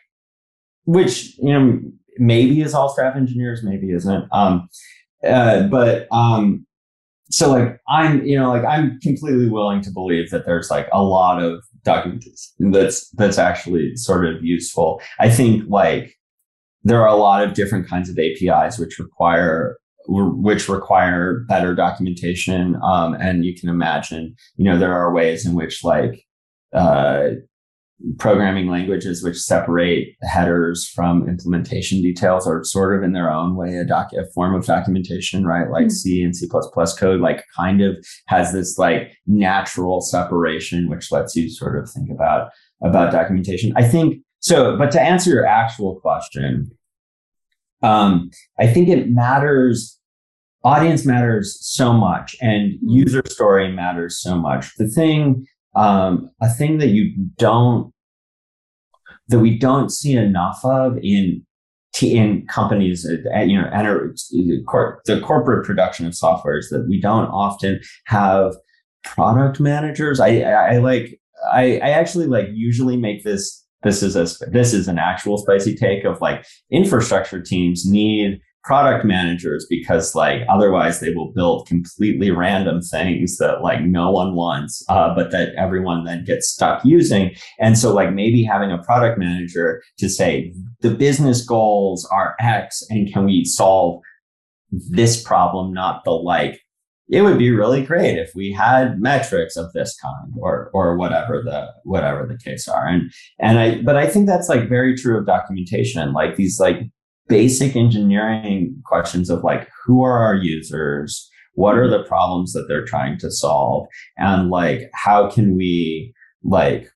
which 0.85 1.37
you 1.37 1.53
know 1.53 1.79
maybe 2.17 2.61
is 2.61 2.73
all 2.73 2.89
staff 2.89 3.15
engineers 3.15 3.63
maybe 3.63 3.91
isn't. 3.91 4.27
Um 4.31 4.69
uh, 5.27 5.63
but 5.67 6.07
um 6.11 6.65
so 7.29 7.49
like 7.51 7.79
i'm 7.87 8.25
you 8.25 8.37
know 8.37 8.49
like 8.49 8.65
i'm 8.65 8.99
completely 8.99 9.47
willing 9.47 9.81
to 9.81 9.91
believe 9.91 10.31
that 10.31 10.45
there's 10.45 10.69
like 10.69 10.89
a 10.91 11.01
lot 11.01 11.41
of 11.41 11.63
documentation 11.83 12.71
that's 12.71 13.09
that's 13.11 13.37
actually 13.37 13.95
sort 13.95 14.25
of 14.25 14.43
useful. 14.43 15.01
I 15.19 15.29
think 15.29 15.63
like 15.67 16.15
there 16.83 17.01
are 17.01 17.07
a 17.07 17.15
lot 17.15 17.43
of 17.43 17.53
different 17.53 17.87
kinds 17.87 18.09
of 18.09 18.17
apis 18.17 18.77
which 18.77 18.99
require 18.99 19.77
which 20.07 20.67
require 20.67 21.45
better 21.47 21.75
documentation 21.75 22.75
um, 22.83 23.13
and 23.15 23.45
you 23.45 23.53
can 23.55 23.69
imagine 23.69 24.35
you 24.55 24.65
know 24.65 24.77
there 24.77 24.93
are 24.93 25.13
ways 25.13 25.45
in 25.45 25.53
which 25.53 25.83
like 25.83 26.25
uh, 26.73 27.29
programming 28.17 28.67
languages 28.67 29.23
which 29.23 29.37
separate 29.37 30.15
headers 30.23 30.87
from 30.87 31.27
implementation 31.27 32.01
details 32.01 32.47
are 32.47 32.63
sort 32.63 32.95
of 32.95 33.03
in 33.03 33.13
their 33.13 33.31
own 33.31 33.55
way 33.55 33.75
a, 33.75 33.85
doc- 33.85 34.13
a 34.13 34.25
form 34.33 34.55
of 34.55 34.65
documentation, 34.65 35.45
right? 35.45 35.69
Like 35.69 35.85
mm-hmm. 35.85 35.89
C 35.89 36.23
and 36.23 36.35
C++ 36.35 36.47
code, 36.47 37.21
like 37.21 37.43
kind 37.55 37.81
of 37.81 37.95
has 38.27 38.53
this 38.53 38.77
like 38.77 39.13
natural 39.27 40.01
separation, 40.01 40.89
which 40.89 41.11
lets 41.11 41.35
you 41.35 41.49
sort 41.49 41.77
of 41.77 41.89
think 41.89 42.09
about, 42.09 42.49
about 42.83 43.11
documentation. 43.11 43.73
I 43.75 43.83
think 43.83 44.23
so, 44.41 44.77
but 44.77 44.91
to 44.91 45.01
answer 45.01 45.29
your 45.29 45.45
actual 45.45 45.99
question, 46.01 46.71
um, 47.81 48.29
I 48.59 48.67
think 48.67 48.89
it 48.89 49.09
matters. 49.09 49.97
Audience 50.63 51.07
matters 51.07 51.57
so 51.59 51.91
much 51.91 52.35
and 52.39 52.73
mm-hmm. 52.73 52.89
user 52.89 53.23
story 53.25 53.71
matters 53.71 54.21
so 54.21 54.35
much. 54.35 54.75
The 54.77 54.87
thing 54.87 55.47
um, 55.73 56.29
a 56.39 56.49
thing 56.49 56.77
that 56.79 56.89
you 56.89 57.13
don't 57.37 57.91
that 59.29 59.39
we 59.39 59.57
don't 59.57 59.89
see 59.89 60.13
enough 60.13 60.59
of 60.63 60.97
in 61.01 61.45
in 62.01 62.45
companies, 62.47 63.05
uh, 63.05 63.39
you 63.39 63.59
know, 63.59 63.69
enter, 63.73 64.15
the 64.31 65.21
corporate 65.21 65.65
production 65.65 66.05
of 66.05 66.15
software 66.15 66.57
is 66.57 66.69
that 66.69 66.87
we 66.87 67.01
don't 67.01 67.27
often 67.27 67.81
have 68.05 68.53
product 69.03 69.59
managers. 69.59 70.19
I, 70.19 70.39
I, 70.39 70.75
I 70.75 70.77
like, 70.77 71.19
I, 71.51 71.79
I 71.79 71.89
actually 71.89 72.27
like 72.27 72.47
usually 72.53 72.97
make 72.97 73.23
this. 73.23 73.65
This 73.83 74.03
is 74.03 74.15
a 74.15 74.27
this 74.49 74.73
is 74.73 74.87
an 74.87 74.99
actual 74.99 75.37
spicy 75.37 75.75
take 75.75 76.03
of 76.03 76.21
like 76.21 76.45
infrastructure 76.69 77.41
teams 77.41 77.85
need 77.85 78.39
product 78.63 79.03
managers 79.03 79.65
because 79.69 80.13
like 80.13 80.43
otherwise 80.47 80.99
they 80.99 81.11
will 81.13 81.31
build 81.31 81.67
completely 81.67 82.29
random 82.29 82.79
things 82.81 83.37
that 83.37 83.63
like 83.63 83.81
no 83.81 84.11
one 84.11 84.35
wants 84.35 84.83
uh, 84.87 85.13
but 85.15 85.31
that 85.31 85.49
everyone 85.55 86.03
then 86.03 86.23
gets 86.23 86.47
stuck 86.47 86.85
using. 86.85 87.31
And 87.59 87.77
so 87.77 87.93
like 87.93 88.13
maybe 88.13 88.43
having 88.43 88.71
a 88.71 88.77
product 88.83 89.17
manager 89.17 89.81
to 89.97 90.07
say 90.07 90.53
the 90.81 90.91
business 90.91 91.43
goals 91.43 92.07
are 92.11 92.35
x 92.39 92.83
and 92.89 93.11
can 93.11 93.25
we 93.25 93.45
solve 93.45 94.01
this 94.71 95.21
problem 95.21 95.73
not 95.73 96.03
the 96.05 96.11
like 96.11 96.61
it 97.09 97.23
would 97.23 97.37
be 97.37 97.51
really 97.51 97.83
great 97.83 98.17
if 98.17 98.31
we 98.35 98.51
had 98.51 99.01
metrics 99.01 99.57
of 99.57 99.71
this 99.73 99.95
kind 100.01 100.33
or 100.37 100.69
or 100.73 100.97
whatever 100.97 101.41
the 101.43 101.67
whatever 101.83 102.25
the 102.25 102.37
case 102.37 102.67
are. 102.67 102.87
And 102.87 103.11
and 103.39 103.59
i 103.59 103.81
but 103.81 103.97
i 103.97 104.07
think 104.07 104.27
that's 104.27 104.49
like 104.49 104.69
very 104.69 104.95
true 104.95 105.17
of 105.17 105.25
documentation 105.25 106.13
like 106.13 106.35
these 106.35 106.59
like 106.59 106.83
basic 107.27 107.77
engineering 107.77 108.75
questions 108.85 109.29
of 109.29 109.43
like 109.43 109.69
who 109.85 110.03
are 110.03 110.19
our 110.19 110.35
users? 110.35 111.29
What 111.53 111.77
are 111.77 111.89
the 111.89 112.03
problems 112.03 112.51
that 112.53 112.65
they're 112.67 112.85
trying 112.85 113.17
to 113.19 113.31
solve? 113.31 113.87
And 114.17 114.49
like 114.49 114.89
how 114.93 115.29
can 115.29 115.55
we 115.55 116.13
like 116.43 116.89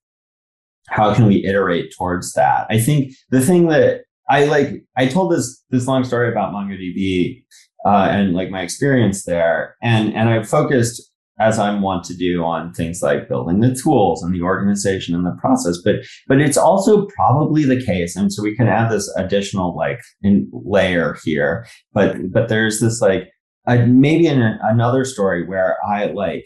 how 0.87 1.13
can 1.15 1.25
we 1.25 1.45
iterate 1.45 1.93
towards 1.97 2.33
that? 2.33 2.67
I 2.69 2.79
think 2.79 3.13
the 3.31 3.41
thing 3.41 3.67
that 3.69 4.01
i 4.29 4.45
like 4.45 4.83
i 4.97 5.07
told 5.07 5.31
this 5.31 5.63
this 5.69 5.87
long 5.87 6.03
story 6.03 6.29
about 6.29 6.51
mongodb 6.51 7.43
uh, 7.85 8.07
and 8.09 8.33
like 8.33 8.49
my 8.49 8.61
experience 8.61 9.25
there 9.25 9.75
and 9.81 10.13
and 10.13 10.29
i 10.29 10.41
focused 10.43 11.11
as 11.39 11.59
I'm 11.59 11.81
want 11.81 12.05
to 12.05 12.15
do 12.15 12.43
on 12.43 12.73
things 12.73 13.01
like 13.01 13.27
building 13.27 13.59
the 13.59 13.75
tools 13.75 14.23
and 14.23 14.33
the 14.33 14.41
organization 14.41 15.13
and 15.13 15.25
the 15.25 15.35
process. 15.39 15.77
But 15.83 15.95
but 16.27 16.39
it's 16.39 16.57
also 16.57 17.07
probably 17.07 17.65
the 17.65 17.83
case, 17.83 18.15
and 18.15 18.31
so 18.31 18.41
we 18.41 18.55
can 18.55 18.67
add 18.67 18.89
this 18.89 19.13
additional 19.17 19.75
like 19.75 19.99
in 20.21 20.49
layer 20.53 21.17
here. 21.23 21.65
But 21.93 22.31
but 22.31 22.47
there's 22.47 22.79
this 22.79 23.01
like 23.01 23.29
maybe 23.67 24.27
in 24.27 24.41
a, 24.41 24.57
another 24.63 25.03
story 25.03 25.45
where 25.45 25.77
I 25.85 26.05
like 26.05 26.45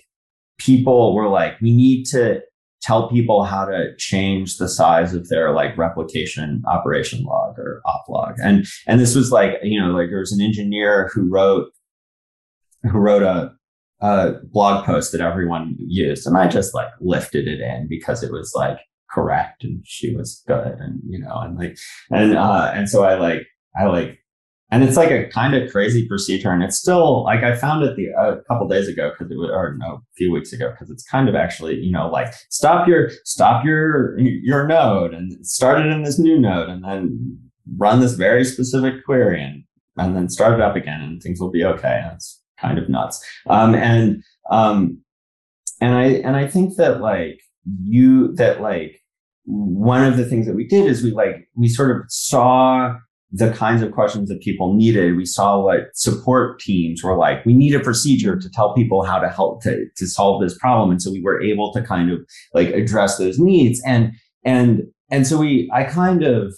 people 0.57 1.15
were 1.15 1.29
like, 1.29 1.59
we 1.61 1.71
need 1.73 2.05
to 2.05 2.41
tell 2.81 3.09
people 3.09 3.43
how 3.43 3.65
to 3.65 3.95
change 3.97 4.57
the 4.57 4.69
size 4.69 5.13
of 5.13 5.27
their 5.29 5.51
like 5.53 5.77
replication 5.77 6.63
operation 6.67 7.23
log 7.23 7.57
or 7.57 7.81
op 7.85 8.07
log. 8.09 8.35
And 8.43 8.65
and 8.87 8.99
this 8.99 9.15
was 9.15 9.31
like, 9.31 9.53
you 9.63 9.79
know, 9.79 9.91
like 9.91 10.09
there 10.09 10.19
was 10.19 10.31
an 10.31 10.41
engineer 10.41 11.09
who 11.13 11.29
wrote 11.29 11.67
who 12.83 12.97
wrote 12.97 13.23
a 13.23 13.51
a 14.01 14.35
blog 14.43 14.85
post 14.85 15.11
that 15.11 15.19
everyone 15.21 15.75
used 15.77 16.25
and 16.25 16.37
I 16.37 16.47
just 16.47 16.73
like 16.73 16.87
lifted 17.01 17.47
it 17.47 17.59
in 17.59 17.87
because 17.89 18.23
it 18.23 18.31
was 18.31 18.53
like 18.55 18.77
correct 19.11 19.63
and 19.63 19.81
she 19.85 20.15
was 20.15 20.41
good 20.47 20.77
and 20.79 21.01
you 21.05 21.19
know 21.19 21.35
and 21.35 21.57
like 21.57 21.77
and 22.09 22.37
uh 22.37 22.71
and 22.73 22.87
so 22.87 23.03
I 23.03 23.15
like 23.15 23.45
I 23.77 23.87
like 23.87 24.19
and 24.71 24.83
it's 24.83 24.97
like 24.97 25.11
a 25.11 25.27
kind 25.29 25.55
of 25.55 25.71
crazy 25.71 26.07
procedure 26.07 26.51
and 26.51 26.63
it's 26.63 26.77
still 26.77 27.23
like 27.23 27.43
I 27.43 27.55
found 27.55 27.83
it 27.83 27.95
the 27.95 28.07
a 28.17 28.41
couple 28.47 28.67
days 28.67 28.87
ago 28.87 29.11
because 29.11 29.31
it 29.31 29.37
was 29.37 29.49
or 29.51 29.75
no 29.77 29.95
a 29.95 30.01
few 30.15 30.31
weeks 30.31 30.53
ago 30.53 30.71
because 30.71 30.89
it's 30.89 31.03
kind 31.03 31.27
of 31.27 31.35
actually 31.35 31.75
you 31.75 31.91
know 31.91 32.09
like 32.09 32.33
stop 32.49 32.87
your 32.87 33.09
stop 33.23 33.65
your 33.65 34.19
your 34.19 34.67
node 34.67 35.13
and 35.13 35.45
start 35.45 35.85
it 35.85 35.91
in 35.91 36.03
this 36.03 36.19
new 36.19 36.39
node 36.39 36.69
and 36.69 36.83
then 36.83 37.39
run 37.77 37.99
this 37.99 38.13
very 38.13 38.43
specific 38.43 39.05
query 39.05 39.43
and 39.43 39.63
and 39.99 40.15
then 40.15 40.29
start 40.29 40.53
it 40.53 40.61
up 40.61 40.75
again 40.75 41.01
and 41.01 41.21
things 41.21 41.39
will 41.39 41.51
be 41.51 41.63
okay. 41.63 42.01
And 42.03 42.13
it's 42.13 42.41
kind 42.59 42.77
of 42.77 42.89
nuts. 42.89 43.23
Um, 43.47 43.75
and 43.75 44.23
um, 44.49 44.99
and 45.81 45.93
I 45.93 46.05
and 46.05 46.35
I 46.35 46.47
think 46.47 46.77
that 46.77 47.01
like 47.01 47.41
you 47.83 48.33
that 48.35 48.61
like 48.61 49.01
one 49.45 50.03
of 50.03 50.17
the 50.17 50.25
things 50.25 50.45
that 50.47 50.55
we 50.55 50.67
did 50.67 50.85
is 50.85 51.03
we 51.03 51.11
like 51.11 51.47
we 51.55 51.67
sort 51.67 51.95
of 51.95 52.03
saw 52.09 52.95
the 53.31 53.51
kinds 53.51 53.81
of 53.83 53.91
questions 53.91 54.29
that 54.29 54.41
people 54.41 54.73
needed. 54.73 55.15
We 55.15 55.25
saw 55.25 55.59
what 55.59 55.95
support 55.95 56.59
teams 56.59 57.03
were 57.03 57.17
like. 57.17 57.45
We 57.45 57.53
need 57.53 57.75
a 57.75 57.79
procedure 57.79 58.37
to 58.37 58.49
tell 58.49 58.73
people 58.73 59.03
how 59.03 59.19
to 59.19 59.29
help 59.29 59.61
to, 59.63 59.85
to 59.97 60.07
solve 60.07 60.41
this 60.41 60.57
problem. 60.57 60.89
And 60.91 61.01
so 61.01 61.11
we 61.11 61.21
were 61.21 61.41
able 61.41 61.71
to 61.73 61.81
kind 61.83 62.11
of 62.11 62.19
like 62.53 62.69
address 62.69 63.17
those 63.17 63.37
needs. 63.37 63.81
And, 63.85 64.13
and, 64.43 64.83
and 65.11 65.27
so 65.27 65.37
we, 65.37 65.69
I 65.71 65.83
kind 65.83 66.23
of, 66.23 66.55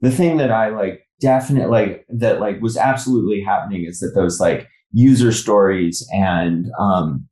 the 0.00 0.10
thing 0.10 0.38
that 0.38 0.50
I 0.50 0.70
like 0.70 1.06
definitely 1.20 1.70
like 1.70 2.06
that 2.08 2.40
like 2.40 2.60
was 2.60 2.76
absolutely 2.76 3.42
happening 3.42 3.84
is 3.84 4.00
that 4.00 4.12
those 4.14 4.40
like 4.40 4.66
user 4.92 5.32
stories 5.32 6.06
and 6.12 6.66
um, 6.78 7.28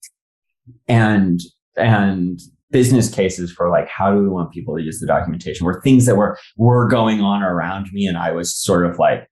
and 0.86 1.40
and 1.76 2.40
business 2.70 3.08
cases 3.08 3.50
for 3.50 3.70
like 3.70 3.88
how 3.88 4.12
do 4.12 4.20
we 4.20 4.28
want 4.28 4.52
people 4.52 4.76
to 4.76 4.82
use 4.82 5.00
the 5.00 5.06
documentation? 5.06 5.64
Were 5.64 5.80
things 5.80 6.06
that 6.06 6.16
were 6.16 6.38
were 6.56 6.86
going 6.88 7.20
on 7.20 7.42
around 7.42 7.88
me 7.92 8.06
and 8.06 8.18
i 8.18 8.30
was 8.30 8.54
sort 8.54 8.84
of 8.84 8.98
like 8.98 9.28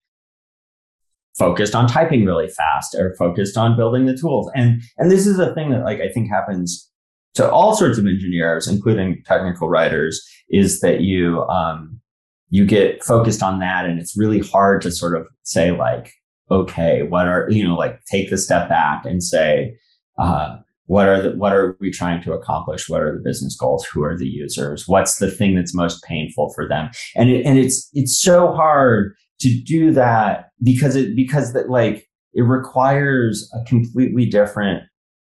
focused 1.38 1.75
on 1.75 1.87
typing 1.87 2.25
really 2.25 2.49
fast 2.49 2.95
or 2.95 3.14
focused 3.19 3.57
on 3.57 3.76
building 3.76 4.07
the 4.07 4.16
tools. 4.16 4.50
And 4.55 4.83
and 4.97 5.11
this 5.11 5.26
is 5.26 5.38
a 5.38 5.55
thing 5.55 5.71
that 5.71 5.85
like 5.85 6.00
i 6.00 6.09
think 6.09 6.28
happens 6.28 6.90
to 7.35 7.50
all 7.50 7.76
sorts 7.76 7.99
of 7.99 8.07
engineers 8.07 8.66
including 8.66 9.23
technical 9.26 9.69
writers 9.69 10.26
is 10.50 10.81
that 10.81 11.00
you 11.00 11.43
um 11.45 12.00
you 12.49 12.64
get 12.64 13.05
focused 13.05 13.43
on 13.43 13.59
that 13.59 13.85
and 13.85 13.99
it's 13.99 14.16
really 14.16 14.40
hard 14.40 14.81
to 14.83 14.90
sort 14.90 15.16
of 15.16 15.26
say 15.43 15.73
like 15.73 16.12
okay 16.50 17.02
what 17.02 17.28
are 17.28 17.47
you 17.50 17.66
know 17.66 17.75
like 17.75 18.00
take 18.11 18.31
the 18.31 18.38
step 18.38 18.69
back 18.69 19.05
and 19.05 19.23
say 19.23 19.76
uh 20.19 20.57
what 20.87 21.09
are 21.09 21.21
the 21.21 21.31
what 21.37 21.52
are 21.52 21.76
we 21.81 21.90
trying 21.90 22.23
to 22.23 22.33
accomplish? 22.33 22.88
What 22.88 23.02
are 23.02 23.12
the 23.12 23.23
business 23.23 23.57
goals? 23.57 23.85
Who 23.87 24.05
are 24.05 24.16
the 24.16 24.28
users? 24.28 24.87
What's 24.87 25.19
the 25.19 25.31
thing 25.31 25.55
that's 25.55 25.75
most 25.75 26.02
painful 26.05 26.52
for 26.55 26.69
them? 26.69 26.90
And 27.14 27.31
it, 27.31 27.45
and 27.45 27.59
it's 27.59 27.88
it's 27.93 28.21
so 28.21 28.52
hard 28.52 29.14
to 29.40 29.62
do 29.64 29.93
that 29.93 30.50
because 30.62 30.97
it 30.97 31.16
because 31.16 31.52
that 31.52 31.69
like 31.69 32.09
it 32.35 32.43
requires 32.43 33.50
a 33.52 33.64
completely 33.64 34.26
different 34.26 34.85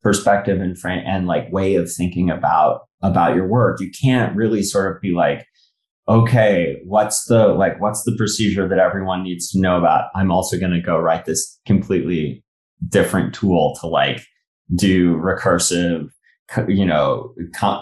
perspective 0.02 0.60
and 0.60 0.76
and 0.86 1.28
like 1.28 1.52
way 1.52 1.76
of 1.76 1.92
thinking 1.92 2.30
about 2.30 2.82
about 3.02 3.36
your 3.36 3.48
work. 3.48 3.80
You 3.80 3.92
can't 3.92 4.36
really 4.36 4.64
sort 4.64 4.96
of 4.96 5.02
be 5.02 5.14
like 5.14 5.46
okay 6.06 6.76
what's 6.84 7.24
the 7.26 7.48
like 7.48 7.80
what's 7.80 8.04
the 8.04 8.14
procedure 8.18 8.68
that 8.68 8.78
everyone 8.80 9.24
needs 9.24 9.52
to 9.52 9.60
know 9.60 9.78
about? 9.78 10.10
I'm 10.16 10.32
also 10.32 10.58
going 10.58 10.74
to 10.74 10.82
go 10.82 10.98
write 10.98 11.26
this 11.26 11.60
completely 11.66 12.44
different 12.90 13.34
tool 13.34 13.78
to 13.80 13.88
like 13.88 14.26
do 14.75 15.15
recursive 15.15 16.10
you 16.68 16.86
know 16.86 17.34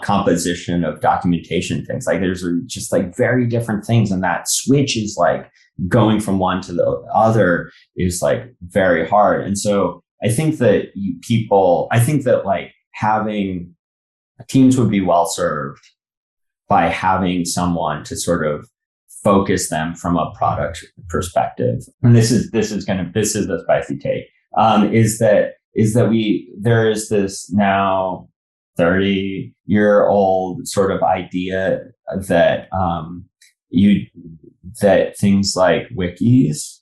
composition 0.02 0.84
of 0.84 1.00
documentation 1.00 1.84
things. 1.84 2.06
Like 2.06 2.20
there's 2.20 2.44
just 2.66 2.92
like 2.92 3.14
very 3.16 3.46
different 3.46 3.84
things 3.84 4.10
and 4.10 4.22
that 4.22 4.48
switch 4.48 4.96
is 4.96 5.16
like 5.18 5.50
going 5.88 6.20
from 6.20 6.38
one 6.38 6.62
to 6.62 6.72
the 6.72 7.04
other 7.12 7.70
is 7.96 8.22
like 8.22 8.54
very 8.62 9.08
hard. 9.08 9.44
And 9.46 9.58
so 9.58 10.02
i 10.24 10.28
think 10.28 10.58
that 10.58 10.86
people 11.22 11.88
i 11.90 11.98
think 11.98 12.22
that 12.22 12.46
like 12.46 12.72
having 12.92 13.74
teams 14.48 14.78
would 14.78 14.90
be 14.90 15.00
well 15.00 15.26
served 15.26 15.82
by 16.68 16.86
having 16.88 17.44
someone 17.44 18.04
to 18.04 18.16
sort 18.16 18.46
of 18.46 18.68
focus 19.22 19.68
them 19.68 19.94
from 19.94 20.16
a 20.16 20.32
product 20.36 20.84
perspective. 21.08 21.82
And 22.02 22.16
this 22.16 22.30
is 22.30 22.50
this 22.50 22.72
is 22.72 22.84
going 22.84 23.04
to 23.04 23.10
this 23.12 23.36
is 23.36 23.46
the 23.46 23.60
spicy 23.62 23.98
take 23.98 24.24
um, 24.56 24.92
is 24.92 25.18
that 25.18 25.54
is 25.74 25.94
that 25.94 26.08
we 26.08 26.52
there 26.58 26.90
is 26.90 27.08
this 27.08 27.50
now 27.52 28.28
30 28.76 29.54
year 29.66 30.06
old 30.06 30.66
sort 30.66 30.90
of 30.90 31.02
idea 31.02 31.80
that 32.26 32.68
um, 32.72 33.24
you 33.70 34.06
that 34.80 35.16
things 35.16 35.54
like 35.56 35.88
wikis 35.96 36.78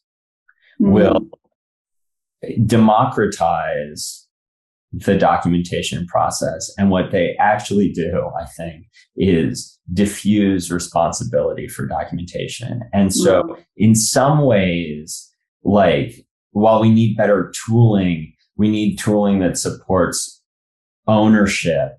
mm-hmm. 0.80 0.92
will 0.92 1.20
democratize 2.66 4.26
the 4.92 5.16
documentation 5.16 6.06
process 6.06 6.72
and 6.76 6.90
what 6.90 7.12
they 7.12 7.36
actually 7.38 7.92
do 7.92 8.28
i 8.40 8.44
think 8.56 8.86
is 9.16 9.78
diffuse 9.92 10.70
responsibility 10.70 11.68
for 11.68 11.86
documentation 11.86 12.80
and 12.92 13.14
so 13.14 13.42
mm-hmm. 13.42 13.62
in 13.76 13.94
some 13.94 14.44
ways 14.44 15.30
like 15.62 16.26
while 16.52 16.80
we 16.80 16.90
need 16.90 17.16
better 17.16 17.52
tooling 17.66 18.32
we 18.60 18.68
need 18.68 18.98
tooling 18.98 19.38
that 19.38 19.56
supports 19.56 20.42
ownership, 21.06 21.92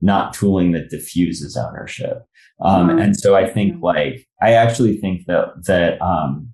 not 0.00 0.34
tooling 0.34 0.72
that 0.72 0.90
diffuses 0.90 1.56
ownership. 1.56 2.24
Um, 2.60 2.88
mm-hmm. 2.88 2.98
And 2.98 3.16
so 3.16 3.36
I 3.36 3.48
think 3.48 3.80
like, 3.80 4.26
I 4.42 4.54
actually 4.54 4.96
think 4.96 5.26
that, 5.26 5.46
that, 5.68 6.02
um, 6.02 6.52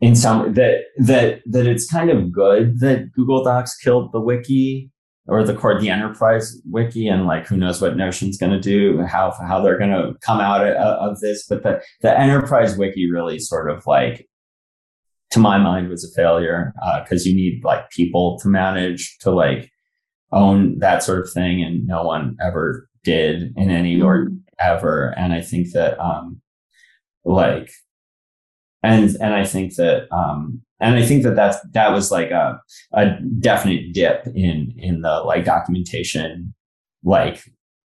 in 0.00 0.14
some 0.14 0.54
that 0.54 0.82
that 0.98 1.40
that 1.46 1.66
it's 1.66 1.90
kind 1.90 2.10
of 2.10 2.30
good 2.30 2.80
that 2.80 3.10
Google 3.12 3.42
Docs 3.42 3.76
killed 3.78 4.12
the 4.12 4.20
wiki 4.20 4.90
or 5.26 5.42
the 5.44 5.54
core 5.54 5.80
the 5.80 5.88
enterprise 5.88 6.60
wiki 6.70 7.08
and 7.08 7.26
like 7.26 7.46
who 7.46 7.56
knows 7.56 7.80
what 7.80 7.96
Notion's 7.96 8.36
going 8.36 8.52
to 8.52 8.60
do 8.60 9.00
how 9.02 9.34
how 9.48 9.62
they're 9.62 9.78
going 9.78 9.96
to 9.98 10.12
come 10.20 10.40
out 10.40 10.66
of, 10.66 10.74
of 10.76 11.20
this 11.20 11.46
but 11.46 11.62
the 11.62 11.80
the 12.02 12.20
enterprise 12.20 12.76
wiki 12.76 13.10
really 13.10 13.38
sort 13.38 13.70
of 13.70 13.86
like 13.86 14.28
to 15.34 15.40
my 15.40 15.58
mind 15.58 15.88
was 15.88 16.04
a 16.04 16.14
failure 16.14 16.72
because 17.02 17.26
uh, 17.26 17.28
you 17.28 17.34
need 17.34 17.60
like 17.64 17.90
people 17.90 18.38
to 18.38 18.48
manage 18.48 19.18
to 19.18 19.32
like 19.32 19.68
own 20.30 20.78
that 20.78 21.02
sort 21.02 21.18
of 21.18 21.32
thing 21.32 21.60
and 21.60 21.84
no 21.86 22.04
one 22.04 22.36
ever 22.40 22.88
did 23.02 23.52
in 23.56 23.68
any 23.68 23.96
mm-hmm. 23.96 24.06
or 24.06 24.28
ever 24.60 25.12
and 25.16 25.32
i 25.32 25.40
think 25.40 25.72
that 25.72 25.98
um 25.98 26.40
like 27.24 27.68
and 28.84 29.16
and 29.20 29.34
i 29.34 29.44
think 29.44 29.74
that 29.74 30.06
um 30.12 30.62
and 30.78 30.94
i 30.94 31.04
think 31.04 31.24
that 31.24 31.34
that's 31.34 31.58
that 31.72 31.92
was 31.92 32.12
like 32.12 32.30
a 32.30 32.56
a 32.92 33.10
definite 33.40 33.92
dip 33.92 34.24
in 34.36 34.72
in 34.78 35.00
the 35.00 35.20
like 35.26 35.44
documentation 35.44 36.54
like 37.02 37.42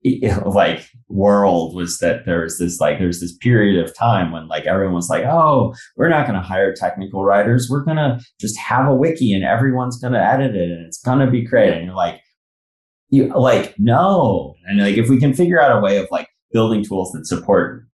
like 0.45 0.89
world 1.09 1.75
was 1.75 1.99
that 1.99 2.25
there 2.25 2.41
was 2.41 2.57
this 2.57 2.79
like 2.79 2.97
there's 2.97 3.19
this 3.19 3.35
period 3.37 3.83
of 3.83 3.95
time 3.95 4.31
when 4.31 4.47
like 4.47 4.65
everyone 4.65 4.95
was 4.95 5.09
like 5.09 5.25
oh 5.25 5.75
we're 5.95 6.09
not 6.09 6.25
going 6.25 6.39
to 6.39 6.45
hire 6.45 6.73
technical 6.73 7.23
writers. 7.23 7.67
We're 7.69 7.83
going 7.83 7.97
to 7.97 8.19
just 8.39 8.57
have 8.57 8.87
a 8.87 8.95
wiki 8.95 9.33
and 9.33 9.43
everyone's 9.43 9.99
going 9.99 10.13
to 10.13 10.19
edit 10.19 10.55
it 10.55 10.71
and 10.71 10.85
it's 10.85 11.01
going 11.01 11.19
to 11.19 11.29
be 11.29 11.43
great. 11.43 11.73
And 11.73 11.85
you're 11.85 11.95
like 11.95 12.21
you 13.09 13.27
like 13.27 13.75
no. 13.77 14.55
And 14.65 14.79
like 14.79 14.97
if 14.97 15.09
we 15.09 15.19
can 15.19 15.33
figure 15.33 15.61
out 15.61 15.77
a 15.77 15.81
way 15.81 15.97
of 15.97 16.07
like 16.11 16.29
building 16.51 16.83
tools 16.83 17.11
that 17.11 17.27
support 17.27 17.85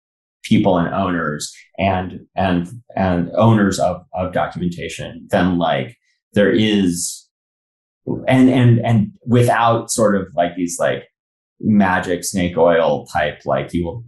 people 0.43 0.77
and 0.77 0.93
owners 0.93 1.53
and 1.77 2.21
and 2.35 2.67
and 2.95 3.29
owners 3.35 3.79
of 3.79 4.01
of 4.13 4.31
documentation 4.31 5.27
then 5.29 5.57
like 5.57 5.97
there 6.33 6.51
is 6.51 7.27
and 8.27 8.49
and 8.49 8.79
and 8.85 9.11
without 9.25 9.91
sort 9.91 10.15
of 10.15 10.27
like 10.35 10.55
these 10.55 10.77
like 10.79 11.03
magic 11.59 12.23
snake 12.23 12.57
oil 12.57 13.05
type 13.07 13.39
like 13.45 13.73
you 13.73 13.85
will 13.85 14.03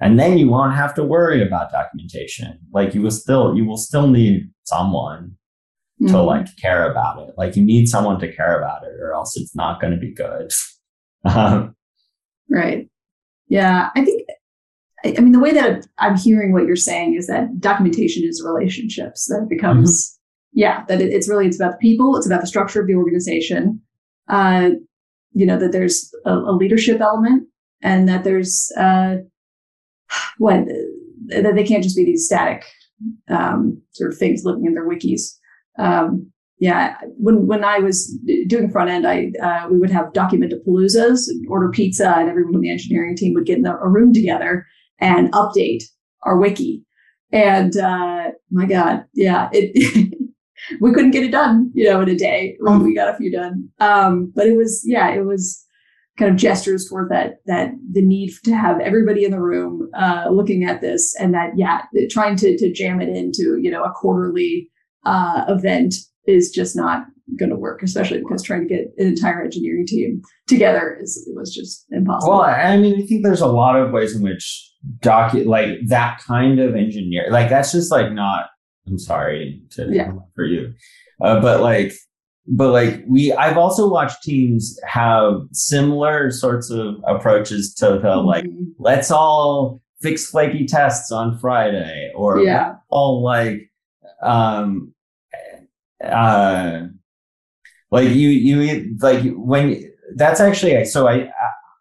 and 0.00 0.18
then 0.18 0.38
you 0.38 0.48
won't 0.48 0.74
have 0.74 0.94
to 0.94 1.04
worry 1.04 1.46
about 1.46 1.70
documentation 1.70 2.58
like 2.72 2.94
you 2.94 3.02
will 3.02 3.10
still 3.10 3.56
you 3.56 3.64
will 3.64 3.76
still 3.76 4.08
need 4.08 4.50
someone 4.64 5.36
mm-hmm. 6.02 6.12
to 6.12 6.22
like 6.22 6.46
care 6.56 6.90
about 6.90 7.28
it 7.28 7.34
like 7.36 7.56
you 7.56 7.64
need 7.64 7.86
someone 7.86 8.18
to 8.18 8.32
care 8.32 8.58
about 8.58 8.82
it 8.82 8.92
or 9.00 9.12
else 9.12 9.36
it's 9.36 9.54
not 9.54 9.80
going 9.80 9.92
to 9.92 9.98
be 9.98 10.12
good 10.14 10.50
um, 11.24 11.74
right 12.48 12.88
yeah 13.48 13.90
i 13.94 14.04
think 14.04 14.22
I 15.04 15.20
mean, 15.20 15.32
the 15.32 15.38
way 15.38 15.52
that 15.52 15.86
I'm 15.98 16.16
hearing 16.16 16.52
what 16.52 16.66
you're 16.66 16.74
saying 16.74 17.14
is 17.14 17.26
that 17.26 17.60
documentation 17.60 18.24
is 18.24 18.42
relationships. 18.44 19.26
That 19.26 19.42
it 19.42 19.48
becomes, 19.48 19.90
mm-hmm. 19.90 20.60
yeah, 20.60 20.84
that 20.88 21.00
it, 21.00 21.12
it's 21.12 21.28
really 21.28 21.46
it's 21.46 21.60
about 21.60 21.72
the 21.72 21.78
people, 21.78 22.16
it's 22.16 22.26
about 22.26 22.40
the 22.40 22.46
structure 22.46 22.80
of 22.80 22.86
the 22.86 22.94
organization. 22.94 23.80
Uh, 24.28 24.70
you 25.36 25.44
know 25.44 25.58
that 25.58 25.72
there's 25.72 26.10
a, 26.24 26.32
a 26.32 26.52
leadership 26.56 27.00
element 27.00 27.46
and 27.82 28.08
that 28.08 28.24
there's 28.24 28.72
uh, 28.78 29.16
what 30.38 30.64
that 31.26 31.54
they 31.54 31.64
can't 31.64 31.82
just 31.82 31.96
be 31.96 32.06
these 32.06 32.24
static 32.24 32.64
um, 33.28 33.80
sort 33.92 34.10
of 34.10 34.18
things 34.18 34.44
looking 34.44 34.64
in 34.64 34.72
their 34.72 34.88
wikis. 34.88 35.36
Um, 35.78 36.32
yeah, 36.58 36.96
when 37.18 37.46
when 37.46 37.64
I 37.64 37.80
was 37.80 38.18
doing 38.46 38.70
front 38.70 38.88
end, 38.88 39.06
I 39.06 39.30
uh, 39.42 39.68
we 39.70 39.78
would 39.78 39.90
have 39.90 40.14
documentapaloozas, 40.14 41.28
order 41.50 41.68
pizza, 41.70 42.14
and 42.16 42.30
everyone 42.30 42.54
on 42.54 42.62
the 42.62 42.70
engineering 42.70 43.14
team 43.14 43.34
would 43.34 43.44
get 43.44 43.58
in 43.58 43.66
a 43.66 43.88
room 43.88 44.14
together 44.14 44.64
and 45.00 45.30
update 45.32 45.82
our 46.22 46.38
wiki. 46.38 46.82
And 47.30 47.76
uh, 47.76 48.30
my 48.50 48.64
God, 48.64 49.04
yeah, 49.12 49.50
it 49.52 50.16
we 50.80 50.92
couldn't 50.92 51.12
get 51.12 51.24
it 51.24 51.30
done, 51.30 51.70
you 51.74 51.84
know, 51.84 52.00
in 52.00 52.08
a 52.08 52.16
day. 52.16 52.56
We, 52.60 52.78
we 52.78 52.94
got 52.94 53.12
a 53.12 53.16
few 53.16 53.30
done. 53.30 53.68
Um, 53.80 54.32
but 54.34 54.46
it 54.46 54.56
was, 54.56 54.82
yeah, 54.84 55.10
it 55.10 55.24
was 55.24 55.64
kind 56.18 56.30
of 56.30 56.36
gestures 56.36 56.88
toward 56.88 57.10
that, 57.10 57.36
that 57.46 57.70
the 57.92 58.02
need 58.02 58.32
to 58.44 58.52
have 58.52 58.80
everybody 58.80 59.24
in 59.24 59.30
the 59.30 59.40
room, 59.40 59.90
uh, 59.98 60.28
looking 60.30 60.64
at 60.64 60.80
this 60.80 61.14
and 61.20 61.34
that, 61.34 61.50
yeah, 61.56 61.82
trying 62.10 62.36
to, 62.36 62.56
to 62.56 62.72
jam 62.72 63.00
it 63.00 63.08
into, 63.08 63.58
you 63.60 63.70
know, 63.70 63.84
a 63.84 63.92
quarterly, 63.92 64.70
uh, 65.04 65.44
event 65.48 65.94
is 66.26 66.50
just 66.50 66.74
not 66.74 67.04
going 67.38 67.50
to 67.50 67.56
work, 67.56 67.82
especially 67.82 68.18
because 68.18 68.42
trying 68.42 68.66
to 68.66 68.74
get 68.74 68.86
an 68.98 69.08
entire 69.08 69.42
engineering 69.42 69.86
team 69.86 70.22
together 70.46 70.98
is 71.00 71.26
it 71.28 71.36
was 71.36 71.54
just 71.54 71.84
impossible. 71.90 72.38
Well, 72.38 72.42
I 72.42 72.76
mean, 72.76 73.02
I 73.02 73.06
think 73.06 73.24
there's 73.24 73.40
a 73.40 73.46
lot 73.46 73.76
of 73.76 73.92
ways 73.92 74.14
in 74.14 74.22
which 74.22 74.72
docu 75.00 75.44
like 75.44 75.70
that 75.88 76.20
kind 76.26 76.60
of 76.60 76.76
engineer, 76.76 77.26
like 77.30 77.48
that's 77.48 77.72
just 77.72 77.90
like 77.90 78.12
not 78.12 78.46
I'm 78.86 78.98
sorry 78.98 79.62
to 79.72 79.88
yeah. 79.90 80.12
for 80.34 80.44
you, 80.44 80.72
uh, 81.20 81.40
but 81.40 81.60
like, 81.60 81.92
but 82.46 82.70
like 82.70 83.02
we, 83.08 83.32
I've 83.32 83.56
also 83.56 83.88
watched 83.88 84.22
teams 84.22 84.78
have 84.86 85.40
similar 85.52 86.30
sorts 86.30 86.70
of 86.70 86.96
approaches 87.06 87.74
to 87.74 87.86
the 87.86 87.98
mm-hmm. 87.98 88.26
like, 88.26 88.46
let's 88.78 89.10
all 89.10 89.80
fix 90.00 90.30
flaky 90.30 90.66
tests 90.66 91.10
on 91.10 91.38
Friday, 91.38 92.12
or 92.14 92.40
yeah. 92.40 92.74
all 92.88 93.22
like, 93.22 93.70
um, 94.22 94.94
uh, 96.04 96.82
like 97.90 98.08
you, 98.10 98.28
you 98.28 98.96
like 99.00 99.22
when 99.34 99.82
that's 100.14 100.40
actually 100.40 100.84
so 100.84 101.08
I 101.08 101.30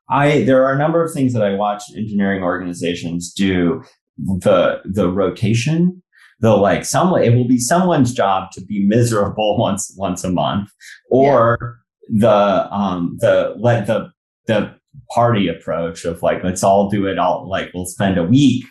I 0.09 0.43
there 0.43 0.65
are 0.65 0.73
a 0.73 0.77
number 0.77 1.03
of 1.03 1.13
things 1.13 1.33
that 1.33 1.43
I 1.43 1.53
watch 1.53 1.83
engineering 1.95 2.43
organizations 2.43 3.33
do. 3.33 3.83
The 4.17 4.81
the 4.85 5.09
rotation, 5.11 6.01
the 6.39 6.55
like 6.55 6.85
someone 6.85 7.23
it 7.23 7.35
will 7.35 7.47
be 7.47 7.59
someone's 7.59 8.13
job 8.13 8.51
to 8.51 8.61
be 8.61 8.85
miserable 8.85 9.57
once 9.59 9.93
once 9.97 10.23
a 10.23 10.29
month, 10.29 10.69
or 11.09 11.79
yeah. 12.09 12.19
the 12.19 12.73
um 12.73 13.17
the 13.19 13.55
let 13.59 13.87
the 13.87 14.09
the 14.47 14.73
party 15.13 15.47
approach 15.47 16.05
of 16.05 16.21
like 16.21 16.43
let's 16.43 16.63
all 16.63 16.89
do 16.89 17.05
it 17.07 17.17
all 17.17 17.49
like 17.49 17.71
we'll 17.73 17.85
spend 17.85 18.17
a 18.17 18.23
week 18.23 18.63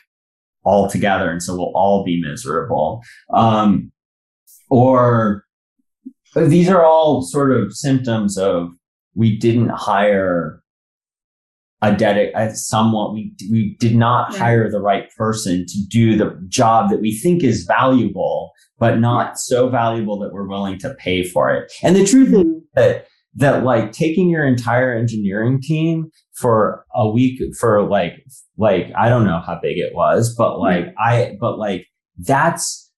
all 0.64 0.88
together 0.88 1.30
and 1.30 1.42
so 1.42 1.54
we'll 1.54 1.72
all 1.74 2.04
be 2.04 2.20
miserable. 2.20 3.02
Um 3.32 3.92
or 4.70 5.44
these 6.34 6.68
are 6.68 6.84
all 6.84 7.22
sort 7.22 7.52
of 7.52 7.72
symptoms 7.72 8.36
of 8.38 8.70
we 9.14 9.36
didn't 9.36 9.68
hire 9.68 10.63
a 11.92 11.96
dedicated 11.96 12.56
somewhat 12.56 13.12
we 13.12 13.32
we 13.50 13.76
did 13.80 13.94
not 13.94 14.32
yeah. 14.32 14.38
hire 14.38 14.70
the 14.70 14.80
right 14.80 15.14
person 15.16 15.64
to 15.66 15.78
do 15.88 16.16
the 16.16 16.38
job 16.48 16.90
that 16.90 17.00
we 17.00 17.16
think 17.16 17.42
is 17.42 17.64
valuable 17.64 18.52
but 18.78 18.98
not 18.98 19.26
yeah. 19.26 19.34
so 19.34 19.68
valuable 19.68 20.18
that 20.18 20.32
we're 20.32 20.48
willing 20.48 20.78
to 20.78 20.94
pay 20.94 21.24
for 21.24 21.52
it 21.52 21.72
and 21.82 21.96
the 21.96 22.04
truth 22.04 22.28
is 22.28 22.34
mm-hmm. 22.34 22.58
that 22.74 23.06
that 23.36 23.64
like 23.64 23.92
taking 23.92 24.28
your 24.28 24.46
entire 24.46 24.96
engineering 24.96 25.60
team 25.60 26.10
for 26.32 26.84
a 26.94 27.08
week 27.08 27.40
for 27.58 27.82
like 27.88 28.24
like 28.56 28.92
I 28.96 29.08
don't 29.08 29.24
know 29.24 29.40
how 29.44 29.58
big 29.60 29.78
it 29.78 29.94
was 29.94 30.34
but 30.36 30.58
like 30.58 30.86
yeah. 30.86 30.92
I 30.98 31.36
but 31.40 31.58
like 31.58 31.86
that's 32.18 32.90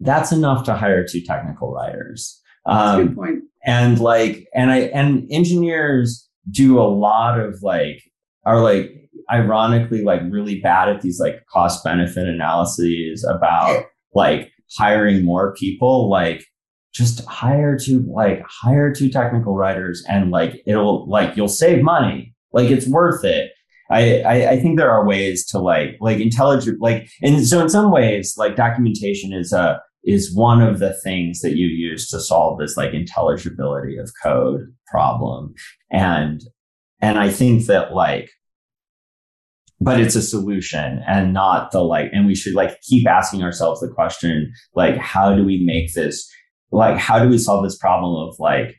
that's 0.00 0.32
enough 0.32 0.64
to 0.64 0.74
hire 0.74 1.06
two 1.06 1.22
technical 1.22 1.72
writers 1.72 2.42
um, 2.66 3.06
good 3.06 3.16
point. 3.16 3.44
And 3.64 3.98
like, 3.98 4.46
and 4.54 4.70
I, 4.70 4.78
and 4.92 5.26
engineers 5.30 6.28
do 6.50 6.78
a 6.78 6.88
lot 6.88 7.38
of 7.40 7.62
like, 7.62 8.02
are 8.44 8.60
like, 8.60 8.92
ironically, 9.30 10.02
like 10.02 10.20
really 10.30 10.60
bad 10.60 10.88
at 10.88 11.00
these 11.00 11.18
like 11.18 11.44
cost 11.46 11.82
benefit 11.82 12.28
analyses 12.28 13.24
about 13.24 13.84
like 14.14 14.52
hiring 14.76 15.24
more 15.24 15.54
people. 15.54 16.08
Like, 16.10 16.44
just 16.92 17.24
hire 17.26 17.76
two, 17.78 18.04
like, 18.08 18.42
hire 18.48 18.92
two 18.92 19.10
technical 19.10 19.54
writers 19.54 20.02
and 20.08 20.30
like, 20.30 20.62
it'll, 20.66 21.08
like, 21.08 21.36
you'll 21.36 21.48
save 21.48 21.82
money. 21.82 22.34
Like, 22.52 22.70
it's 22.70 22.88
worth 22.88 23.22
it. 23.24 23.50
I, 23.90 24.20
I, 24.22 24.50
I 24.52 24.60
think 24.60 24.78
there 24.78 24.90
are 24.90 25.06
ways 25.06 25.46
to 25.46 25.58
like 25.58 25.96
like 26.00 26.18
intelligent 26.18 26.80
like 26.80 27.08
and 27.22 27.46
so 27.46 27.60
in 27.62 27.68
some 27.68 27.92
ways 27.92 28.34
like 28.36 28.56
documentation 28.56 29.32
is 29.32 29.52
a 29.52 29.80
is 30.06 30.34
one 30.34 30.62
of 30.62 30.78
the 30.78 30.94
things 31.04 31.40
that 31.40 31.56
you 31.56 31.66
use 31.66 32.08
to 32.08 32.20
solve 32.20 32.58
this 32.58 32.76
like 32.76 32.94
intelligibility 32.94 33.98
of 33.98 34.10
code 34.22 34.72
problem. 34.90 35.52
And 35.90 36.42
and 37.00 37.18
i 37.18 37.30
think 37.30 37.66
that 37.66 37.92
like 37.92 38.30
but 39.80 40.00
it's 40.00 40.16
a 40.16 40.22
solution 40.22 41.02
and 41.06 41.32
not 41.32 41.70
the 41.70 41.80
like 41.80 42.10
and 42.12 42.26
we 42.26 42.34
should 42.34 42.54
like 42.54 42.80
keep 42.82 43.06
asking 43.06 43.42
ourselves 43.42 43.80
the 43.80 43.88
question 43.88 44.52
like 44.74 44.96
how 44.96 45.34
do 45.34 45.44
we 45.44 45.62
make 45.64 45.92
this 45.94 46.28
like 46.72 46.96
how 46.96 47.18
do 47.18 47.28
we 47.28 47.38
solve 47.38 47.62
this 47.62 47.76
problem 47.76 48.28
of 48.28 48.34
like 48.38 48.74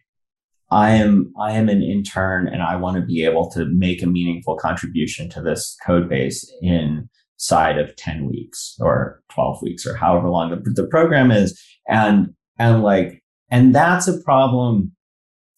i 0.71 0.89
am 0.91 1.31
i 1.39 1.51
am 1.51 1.69
an 1.69 1.81
intern 1.81 2.47
and 2.47 2.63
i 2.63 2.75
want 2.75 2.95
to 2.95 3.05
be 3.05 3.23
able 3.23 3.49
to 3.49 3.65
make 3.65 4.01
a 4.01 4.07
meaningful 4.07 4.57
contribution 4.57 5.29
to 5.29 5.41
this 5.41 5.77
code 5.85 6.09
base 6.09 6.51
in 6.61 7.07
side 7.37 7.77
of 7.77 7.95
10 7.95 8.27
weeks 8.27 8.75
or 8.79 9.21
12 9.29 9.61
weeks 9.61 9.85
or 9.85 9.95
however 9.95 10.29
long 10.29 10.49
the, 10.49 10.71
the 10.71 10.87
program 10.87 11.31
is. 11.31 11.59
And 11.87 12.33
and 12.59 12.83
like 12.83 13.23
and 13.49 13.73
that's 13.73 14.07
a 14.07 14.21
problem 14.23 14.91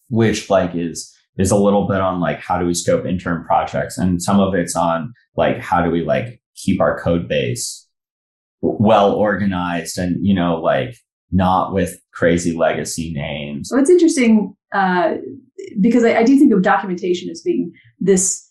which 0.08 0.50
like 0.50 0.74
is 0.74 1.14
is 1.38 1.50
a 1.50 1.56
little 1.56 1.88
bit 1.88 2.00
on 2.00 2.20
like 2.20 2.38
how 2.40 2.58
do 2.58 2.66
we 2.66 2.74
scope 2.74 3.06
intern 3.06 3.44
projects? 3.44 3.98
And 3.98 4.22
some 4.22 4.40
of 4.40 4.54
it's 4.54 4.76
on 4.76 5.12
like 5.36 5.58
how 5.58 5.82
do 5.82 5.90
we 5.90 6.02
like 6.02 6.40
keep 6.54 6.80
our 6.80 7.00
code 7.00 7.28
base 7.28 7.86
well 8.60 9.12
organized 9.14 9.96
and 9.96 10.24
you 10.24 10.34
know 10.34 10.60
like 10.60 10.94
not 11.32 11.72
with 11.72 11.98
crazy 12.12 12.56
legacy 12.56 13.12
names. 13.12 13.70
Well 13.72 13.80
it's 13.80 13.90
interesting 13.90 14.54
uh, 14.72 15.14
because 15.80 16.04
I, 16.04 16.18
I 16.18 16.22
do 16.24 16.38
think 16.38 16.52
of 16.52 16.62
documentation 16.62 17.30
as 17.30 17.40
being 17.40 17.72
this 17.98 18.49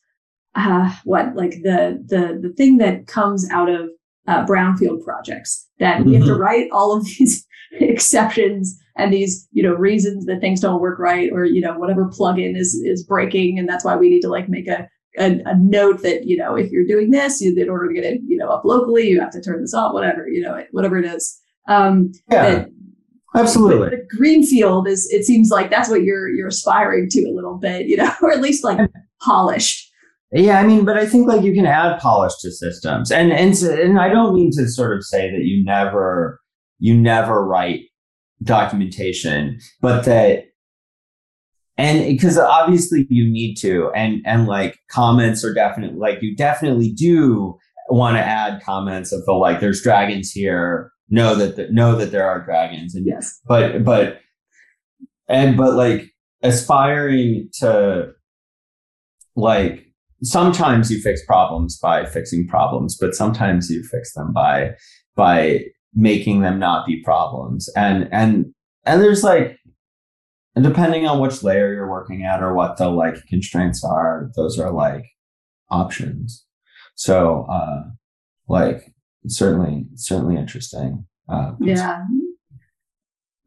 uh, 0.59 0.93
what 1.05 1.35
like 1.35 1.51
the 1.63 2.03
the 2.07 2.39
the 2.41 2.53
thing 2.55 2.77
that 2.77 3.07
comes 3.07 3.49
out 3.49 3.69
of 3.69 3.89
uh, 4.27 4.45
brownfield 4.45 5.03
projects 5.03 5.67
that 5.79 5.99
mm-hmm. 5.99 6.09
we 6.09 6.15
have 6.15 6.25
to 6.25 6.31
mm-hmm. 6.31 6.41
write 6.41 6.69
all 6.71 6.95
of 6.95 7.05
these 7.05 7.45
exceptions 7.71 8.77
and 8.97 9.13
these 9.13 9.47
you 9.51 9.63
know 9.63 9.73
reasons 9.73 10.25
that 10.25 10.41
things 10.41 10.59
don't 10.59 10.81
work 10.81 10.99
right 10.99 11.31
or 11.31 11.45
you 11.45 11.61
know 11.61 11.77
whatever 11.77 12.09
plugin 12.09 12.57
is 12.57 12.75
is 12.85 13.03
breaking 13.03 13.57
and 13.57 13.69
that's 13.69 13.85
why 13.85 13.95
we 13.95 14.09
need 14.09 14.21
to 14.21 14.29
like 14.29 14.49
make 14.49 14.67
a 14.67 14.87
a, 15.17 15.41
a 15.45 15.55
note 15.57 16.01
that 16.03 16.25
you 16.25 16.37
know 16.37 16.55
if 16.55 16.71
you're 16.71 16.85
doing 16.85 17.11
this 17.11 17.41
you, 17.41 17.55
in 17.55 17.69
order 17.69 17.87
to 17.87 17.93
get 17.93 18.03
it 18.03 18.21
you 18.25 18.37
know 18.37 18.49
up 18.49 18.65
locally 18.65 19.07
you 19.07 19.19
have 19.19 19.31
to 19.31 19.41
turn 19.41 19.61
this 19.61 19.73
off 19.73 19.93
whatever 19.93 20.27
you 20.27 20.41
know 20.41 20.63
whatever 20.71 20.97
it 20.97 21.05
is 21.05 21.39
um 21.67 22.11
yeah 22.29 22.49
that, 22.49 22.69
absolutely 23.35 23.89
the 23.89 24.07
greenfield 24.15 24.87
is 24.87 25.09
it 25.11 25.23
seems 25.23 25.49
like 25.49 25.69
that's 25.69 25.89
what 25.89 26.03
you're 26.03 26.29
you're 26.29 26.47
aspiring 26.47 27.07
to 27.09 27.21
a 27.23 27.33
little 27.33 27.57
bit 27.57 27.87
you 27.87 27.95
know 27.95 28.11
or 28.21 28.31
at 28.31 28.41
least 28.41 28.63
like 28.63 28.79
polished 29.21 29.88
yeah, 30.31 30.59
I 30.59 30.65
mean, 30.65 30.85
but 30.85 30.97
I 30.97 31.07
think 31.07 31.27
like 31.27 31.43
you 31.43 31.53
can 31.53 31.65
add 31.65 31.99
polish 31.99 32.33
to 32.41 32.51
systems, 32.51 33.11
and 33.11 33.31
and 33.31 33.55
and 33.55 33.99
I 33.99 34.09
don't 34.09 34.35
mean 34.35 34.51
to 34.51 34.67
sort 34.67 34.95
of 34.95 35.03
say 35.03 35.31
that 35.31 35.45
you 35.45 35.63
never 35.63 36.39
you 36.77 36.95
never 36.95 37.43
write 37.45 37.81
documentation, 38.43 39.59
but 39.81 40.05
that 40.05 40.45
and 41.77 42.05
because 42.05 42.37
obviously 42.37 43.07
you 43.09 43.31
need 43.31 43.55
to, 43.55 43.89
and 43.95 44.21
and 44.25 44.45
like 44.45 44.77
comments 44.91 45.43
are 45.43 45.53
definitely 45.53 45.97
like 45.97 46.21
you 46.21 46.35
definitely 46.35 46.91
do 46.91 47.57
want 47.89 48.17
to 48.17 48.21
add 48.21 48.61
comments 48.61 49.11
of 49.11 49.25
the 49.25 49.33
like 49.33 49.61
there's 49.61 49.81
dragons 49.81 50.29
here, 50.29 50.91
know 51.09 51.33
that 51.35 51.55
the, 51.55 51.69
know 51.71 51.95
that 51.95 52.11
there 52.11 52.27
are 52.27 52.43
dragons, 52.43 52.93
and 52.93 53.07
yes, 53.07 53.39
but 53.47 53.83
but 53.83 54.19
and 55.27 55.57
but 55.57 55.73
like 55.73 56.11
aspiring 56.43 57.49
to 57.59 58.11
like 59.35 59.88
sometimes 60.23 60.91
you 60.91 61.01
fix 61.01 61.23
problems 61.25 61.77
by 61.77 62.05
fixing 62.05 62.47
problems, 62.47 62.97
but 62.97 63.15
sometimes 63.15 63.69
you 63.69 63.83
fix 63.83 64.13
them 64.13 64.33
by 64.33 64.71
by 65.15 65.65
making 65.93 66.41
them 66.41 66.59
not 66.59 66.85
be 66.85 67.01
problems. 67.03 67.69
And 67.75 68.09
and 68.11 68.53
and 68.85 69.01
there's 69.01 69.23
like 69.23 69.57
and 70.55 70.63
depending 70.63 71.07
on 71.07 71.19
which 71.19 71.43
layer 71.43 71.73
you're 71.73 71.89
working 71.89 72.23
at 72.23 72.41
or 72.41 72.53
what 72.53 72.77
the 72.77 72.89
like 72.89 73.25
constraints 73.27 73.83
are, 73.83 74.29
those 74.35 74.59
are 74.59 74.71
like 74.71 75.05
options. 75.69 76.45
So 76.95 77.45
uh 77.49 77.83
like 78.47 78.93
certainly 79.27 79.85
certainly 79.95 80.35
interesting. 80.35 81.05
Uh, 81.27 81.53
yeah. 81.59 82.03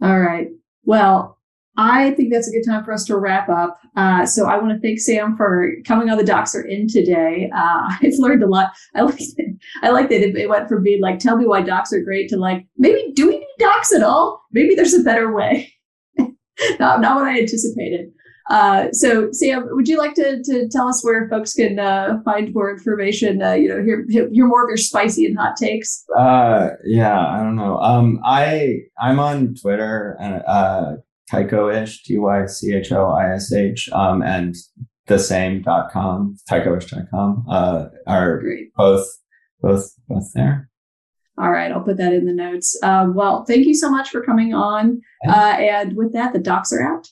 All 0.00 0.20
right. 0.20 0.48
Well, 0.85 1.38
I 1.76 2.11
think 2.12 2.32
that's 2.32 2.48
a 2.48 2.52
good 2.52 2.64
time 2.66 2.85
for 2.85 2.92
us 2.92 3.04
to 3.06 3.16
wrap 3.16 3.48
up. 3.48 3.80
Uh, 3.96 4.26
so 4.26 4.46
I 4.46 4.58
want 4.58 4.72
to 4.72 4.80
thank 4.80 5.00
Sam 5.00 5.37
for 5.37 5.72
coming 5.87 6.11
on 6.11 6.18
the 6.18 6.24
docs 6.24 6.54
Doxer 6.54 6.68
in 6.68 6.87
today. 6.87 7.50
Uh, 7.54 7.88
I've 8.02 8.18
learned 8.18 8.42
a 8.42 8.48
lot. 8.48 8.72
I 8.94 9.02
like 9.02 9.20
it. 9.20 9.56
I 9.82 9.90
like 9.90 10.08
that 10.11 10.20
it, 10.20 10.37
it, 10.37 10.48
went 10.48 10.68
from 10.68 10.82
being 10.82 11.00
like, 11.00 11.18
tell 11.18 11.37
me 11.37 11.46
why 11.46 11.62
docs 11.62 11.92
are 11.92 12.02
great 12.02 12.28
to 12.30 12.37
like, 12.37 12.66
maybe 12.76 13.12
do 13.14 13.28
we 13.28 13.38
need 13.38 13.46
docs 13.58 13.92
at 13.92 14.02
all? 14.02 14.42
Maybe 14.52 14.74
there's 14.74 14.94
a 14.94 15.02
better 15.02 15.32
way. 15.32 15.72
not, 16.18 17.00
not 17.00 17.16
what 17.16 17.24
I 17.24 17.40
anticipated. 17.40 18.12
Uh, 18.50 18.90
so 18.92 19.30
Sam, 19.32 19.68
would 19.70 19.88
you 19.88 19.96
like 19.96 20.14
to, 20.14 20.42
to 20.42 20.68
tell 20.68 20.88
us 20.88 21.04
where 21.04 21.28
folks 21.28 21.54
can 21.54 21.78
uh, 21.78 22.20
find 22.24 22.52
more 22.52 22.70
information? 22.70 23.40
Uh, 23.40 23.52
you 23.52 23.68
know, 23.68 23.82
hear, 23.82 24.04
hear 24.08 24.46
more 24.46 24.64
of 24.64 24.68
your 24.68 24.76
spicy 24.76 25.24
and 25.24 25.38
hot 25.38 25.56
takes. 25.56 26.04
Uh, 26.18 26.70
yeah, 26.85 27.26
I 27.26 27.38
don't 27.38 27.56
know. 27.56 27.78
Um, 27.78 28.20
I 28.24 28.80
I'm 29.00 29.20
on 29.20 29.54
Twitter 29.54 30.16
and 30.20 30.42
Tychoish, 31.33 32.03
T 32.03 32.18
Y 32.18 32.47
C 32.47 32.75
H 32.75 32.92
O 32.92 33.11
I 33.11 33.33
S 33.35 33.53
H, 33.53 33.88
um, 33.92 34.23
and 34.23 34.55
the 35.07 35.18
same 35.18 35.62
dot 35.62 35.90
com, 35.90 36.37
tychoish.com, 36.51 37.47
uh, 37.49 37.87
are 38.07 38.40
Great. 38.40 38.75
both, 38.77 39.07
both, 39.61 39.90
both 40.09 40.31
there. 40.35 40.68
All 41.38 41.51
right, 41.51 41.73
I'll 41.73 41.83
put 41.83 41.97
that 41.97 42.12
in 42.12 42.27
the 42.27 42.35
notes. 42.35 42.79
Uh, 42.83 43.07
well, 43.12 43.45
thank 43.47 43.66
you 43.66 43.75
so 43.75 43.90
much 43.90 44.11
for 44.11 44.23
coming 44.23 44.53
on. 44.53 45.01
Uh, 45.27 45.57
and 45.59 45.97
with 45.97 46.12
that, 46.12 46.35
the 46.35 46.38
docs 46.38 46.73
are 46.73 46.83
out. 46.83 47.09